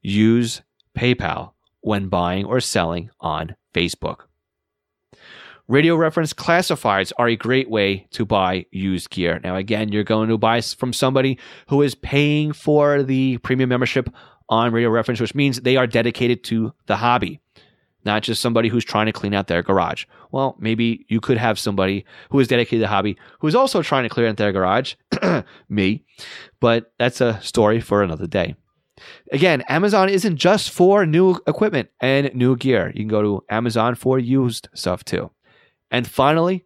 Use 0.00 0.62
PayPal 0.96 1.52
when 1.80 2.08
buying 2.08 2.44
or 2.44 2.60
selling 2.60 3.10
on 3.20 3.56
Facebook. 3.74 4.26
Radio 5.68 5.94
reference 5.94 6.32
classifieds 6.32 7.12
are 7.18 7.28
a 7.28 7.36
great 7.36 7.70
way 7.70 8.06
to 8.10 8.24
buy 8.24 8.66
used 8.72 9.10
gear. 9.10 9.40
Now, 9.44 9.54
again, 9.54 9.92
you're 9.92 10.02
going 10.02 10.28
to 10.28 10.36
buy 10.36 10.60
from 10.60 10.92
somebody 10.92 11.38
who 11.68 11.82
is 11.82 11.94
paying 11.94 12.52
for 12.52 13.02
the 13.04 13.38
premium 13.38 13.68
membership 13.68 14.12
on 14.48 14.72
Radio 14.72 14.90
Reference, 14.90 15.20
which 15.20 15.36
means 15.36 15.60
they 15.60 15.76
are 15.76 15.86
dedicated 15.86 16.42
to 16.44 16.72
the 16.86 16.96
hobby, 16.96 17.40
not 18.04 18.24
just 18.24 18.42
somebody 18.42 18.68
who's 18.68 18.84
trying 18.84 19.06
to 19.06 19.12
clean 19.12 19.34
out 19.34 19.46
their 19.46 19.62
garage. 19.62 20.04
Well, 20.32 20.56
maybe 20.58 21.06
you 21.08 21.20
could 21.20 21.38
have 21.38 21.60
somebody 21.60 22.04
who 22.30 22.40
is 22.40 22.48
dedicated 22.48 22.80
to 22.80 22.86
the 22.86 22.88
hobby 22.88 23.16
who 23.38 23.46
is 23.46 23.54
also 23.54 23.82
trying 23.82 24.02
to 24.02 24.08
clear 24.08 24.26
out 24.26 24.38
their 24.38 24.52
garage, 24.52 24.94
me, 25.68 26.04
but 26.58 26.92
that's 26.98 27.20
a 27.20 27.40
story 27.40 27.80
for 27.80 28.02
another 28.02 28.26
day. 28.26 28.56
Again, 29.30 29.62
Amazon 29.68 30.08
isn't 30.08 30.36
just 30.36 30.70
for 30.70 31.06
new 31.06 31.38
equipment 31.46 31.88
and 32.00 32.34
new 32.34 32.56
gear. 32.56 32.88
You 32.88 33.02
can 33.02 33.08
go 33.08 33.22
to 33.22 33.44
Amazon 33.48 33.94
for 33.94 34.18
used 34.18 34.68
stuff 34.74 35.04
too. 35.04 35.30
And 35.92 36.08
finally, 36.08 36.64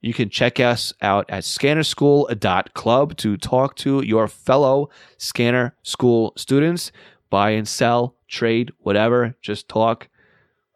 you 0.00 0.14
can 0.14 0.30
check 0.30 0.60
us 0.60 0.94
out 1.02 1.26
at 1.28 1.42
scannerschool.club 1.42 3.16
to 3.16 3.36
talk 3.36 3.74
to 3.76 4.02
your 4.02 4.28
fellow 4.28 4.88
Scanner 5.18 5.74
School 5.82 6.32
students, 6.36 6.92
buy 7.28 7.50
and 7.50 7.66
sell, 7.66 8.14
trade, 8.28 8.70
whatever. 8.78 9.34
Just 9.42 9.68
talk, 9.68 10.08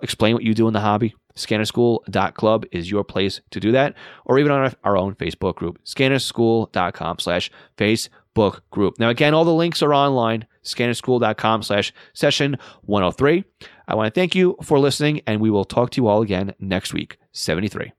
explain 0.03 0.35
what 0.35 0.43
you 0.43 0.53
do 0.53 0.67
in 0.67 0.75
the 0.75 0.81
hobby. 0.81 1.15
Scannerschool.club 1.37 2.67
is 2.73 2.91
your 2.91 3.05
place 3.05 3.41
to 3.51 3.61
do 3.61 3.73
that, 3.73 3.95
or 4.27 4.39
even 4.39 4.53
on 4.53 4.75
our 4.85 4.99
own 4.99 5.15
Facebook 5.15 5.55
group, 5.55 5.83
scannerschool.com 5.85 7.19
slash 7.21 7.51
Facebook 7.79 8.61
group. 8.71 8.99
Now, 8.99 9.09
again, 9.09 9.33
all 9.33 9.45
the 9.45 9.55
links 9.55 9.81
are 9.81 9.95
online, 9.95 10.47
scannerschool.com 10.65 11.63
slash 11.63 11.93
session 12.13 12.59
103. 12.83 13.45
I 13.89 13.95
want 13.95 14.13
to 14.13 14.21
thank 14.21 14.35
you 14.35 14.57
for 14.63 14.79
listening, 14.79 15.23
and 15.27 15.41
we 15.41 15.49
will 15.49 15.65
talk 15.65 15.91
to 15.91 16.03
you 16.03 16.09
all 16.09 16.21
again 16.21 16.55
next 16.59 16.93
week. 16.93 17.17
73. 17.33 17.93